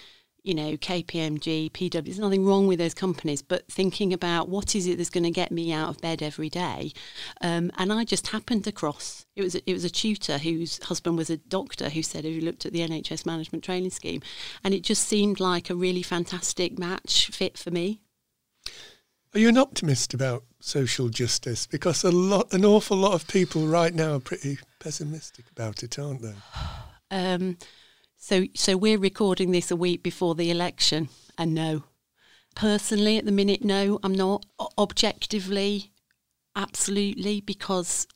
you 0.44 0.54
know, 0.54 0.78
KPMG, 0.78 1.72
PW, 1.72 2.06
there's 2.06 2.20
nothing 2.20 2.46
wrong 2.46 2.68
with 2.68 2.80
those 2.80 2.94
companies, 2.94 3.42
but 3.42 3.68
thinking 3.68 4.14
about 4.14 4.48
what 4.48 4.76
is 4.76 4.88
it 4.88 4.98
that's 4.98 5.10
going 5.10 5.24
to 5.24 5.32
get 5.32 5.52
me 5.52 5.72
out 5.72 5.90
of 5.90 6.02
bed 6.02 6.22
every 6.22 6.50
day. 6.50 6.94
Um, 7.42 7.72
and 7.78 7.92
I 7.92 8.06
just 8.06 8.28
happened 8.28 8.66
across, 8.66 9.26
it 9.36 9.42
was, 9.42 9.56
a, 9.56 9.70
it 9.70 9.74
was 9.74 9.84
a 9.84 9.90
tutor 9.90 10.38
whose 10.38 10.82
husband 10.84 11.18
was 11.18 11.30
a 11.30 11.38
doctor 11.38 11.90
who 11.90 12.02
said, 12.02 12.24
who 12.24 12.40
looked 12.40 12.66
at 12.66 12.74
the 12.74 12.80
NHS 12.80 13.26
management 13.26 13.64
training 13.64 13.92
scheme? 13.92 14.22
And 14.64 14.74
it 14.74 14.84
just 14.84 15.08
seemed 15.08 15.40
like 15.40 15.70
a 15.70 15.76
really 15.76 16.04
fantastic 16.04 16.80
match 16.80 17.28
fit 17.28 17.58
for 17.58 17.72
me. 17.72 18.00
Are 19.34 19.40
you 19.40 19.50
an 19.50 19.58
optimist 19.58 20.14
about 20.14 20.46
social 20.60 21.10
justice? 21.10 21.68
Because 21.68 22.04
a 22.04 22.12
lot, 22.12 22.52
an 22.54 22.66
awful 22.66 22.98
lot 22.98 23.14
of 23.14 23.28
people 23.28 23.68
right 23.68 23.94
now 23.94 24.16
are 24.16 24.20
pretty 24.20 24.58
pessimistic 24.80 25.46
about 25.52 25.84
it, 25.84 26.00
aren't 26.00 26.22
they? 26.22 26.34
Um, 27.12 27.58
so, 28.18 28.46
so 28.56 28.78
we're 28.78 29.00
recording 29.00 29.52
this 29.52 29.72
a 29.72 29.76
week 29.76 30.04
before 30.04 30.36
the 30.36 30.52
election, 30.52 31.10
and 31.38 31.54
no, 31.54 31.84
personally, 32.56 33.18
at 33.18 33.26
the 33.26 33.32
minute, 33.32 33.64
no, 33.64 34.00
I'm 34.04 34.14
not. 34.14 34.46
Objectively, 34.78 35.92
absolutely, 36.56 37.42
because 37.42 38.08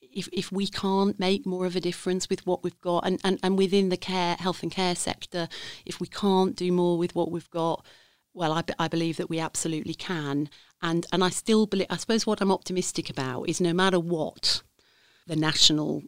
if, 0.00 0.28
if 0.32 0.50
we 0.50 0.66
can't 0.66 1.18
make 1.20 1.46
more 1.46 1.66
of 1.66 1.76
a 1.76 1.80
difference 1.80 2.28
with 2.28 2.46
what 2.46 2.64
we've 2.64 2.80
got, 2.80 3.06
and, 3.06 3.20
and, 3.22 3.38
and 3.42 3.58
within 3.58 3.90
the 3.90 3.96
care, 3.96 4.36
health 4.36 4.62
and 4.62 4.72
care 4.72 4.94
sector, 4.94 5.48
if 5.84 6.00
we 6.00 6.06
can't 6.06 6.56
do 6.56 6.72
more 6.72 6.98
with 6.98 7.14
what 7.14 7.30
we've 7.30 7.50
got, 7.50 7.84
well, 8.32 8.52
I, 8.52 8.62
I 8.78 8.88
believe 8.88 9.16
that 9.18 9.30
we 9.30 9.38
absolutely 9.38 9.94
can. 9.94 10.48
And, 10.82 11.06
and 11.12 11.22
I 11.22 11.28
still 11.28 11.66
believe, 11.66 11.88
I 11.90 11.96
suppose 11.96 12.26
what 12.26 12.40
I'm 12.40 12.52
optimistic 12.52 13.10
about 13.10 13.48
is 13.48 13.60
no 13.60 13.72
matter 13.72 14.00
what 14.00 14.62
the 15.26 15.36
national 15.36 16.02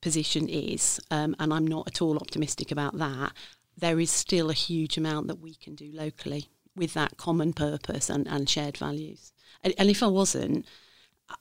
position 0.00 0.48
is, 0.48 1.00
um, 1.10 1.34
and 1.38 1.52
I'm 1.52 1.66
not 1.66 1.88
at 1.88 2.02
all 2.02 2.16
optimistic 2.16 2.70
about 2.70 2.98
that, 2.98 3.32
there 3.76 4.00
is 4.00 4.10
still 4.10 4.50
a 4.50 4.54
huge 4.54 4.96
amount 4.96 5.28
that 5.28 5.40
we 5.40 5.54
can 5.54 5.74
do 5.74 5.90
locally 5.92 6.48
with 6.74 6.94
that 6.94 7.16
common 7.16 7.52
purpose 7.52 8.08
and, 8.10 8.26
and 8.26 8.48
shared 8.48 8.76
values. 8.76 9.32
And, 9.62 9.74
and 9.78 9.90
if 9.90 10.02
I 10.02 10.06
wasn't, 10.06 10.66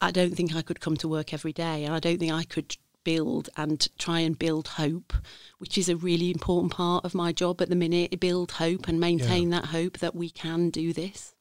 I 0.01 0.11
don't 0.11 0.35
think 0.35 0.55
I 0.55 0.61
could 0.61 0.79
come 0.79 0.97
to 0.97 1.07
work 1.07 1.33
every 1.33 1.53
day, 1.53 1.85
and 1.85 1.93
I 1.93 1.99
don't 1.99 2.17
think 2.17 2.31
I 2.31 2.43
could 2.43 2.77
build 3.03 3.49
and 3.55 3.87
try 3.99 4.19
and 4.19 4.37
build 4.37 4.67
hope, 4.69 5.13
which 5.59 5.77
is 5.77 5.87
a 5.87 5.95
really 5.95 6.31
important 6.31 6.73
part 6.73 7.05
of 7.05 7.13
my 7.13 7.31
job 7.31 7.61
at 7.61 7.69
the 7.69 7.75
minute. 7.75 8.19
Build 8.19 8.53
hope 8.53 8.87
and 8.87 8.99
maintain 8.99 9.51
yeah. 9.51 9.59
that 9.59 9.67
hope 9.67 9.99
that 9.99 10.15
we 10.15 10.29
can 10.29 10.69
do 10.69 10.91
this. 10.91 11.35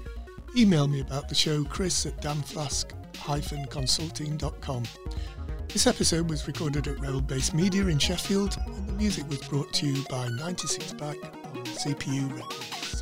Email 0.56 0.88
me 0.88 1.00
about 1.00 1.28
the 1.28 1.34
show, 1.34 1.62
chris 1.64 2.06
at 2.06 2.16
damflask-consulting.com. 2.22 4.82
This 5.68 5.86
episode 5.86 6.30
was 6.30 6.46
recorded 6.46 6.88
at 6.88 6.98
Rebel 6.98 7.20
Base 7.20 7.52
Media 7.52 7.84
in 7.86 7.98
Sheffield, 7.98 8.56
and 8.66 8.88
the 8.88 8.94
music 8.94 9.28
was 9.28 9.42
brought 9.42 9.70
to 9.74 9.86
you 9.86 10.02
by 10.08 10.28
96 10.28 10.94
Back 10.94 11.18
on 11.22 11.64
CPU 11.64 12.34
Records. 12.34 12.97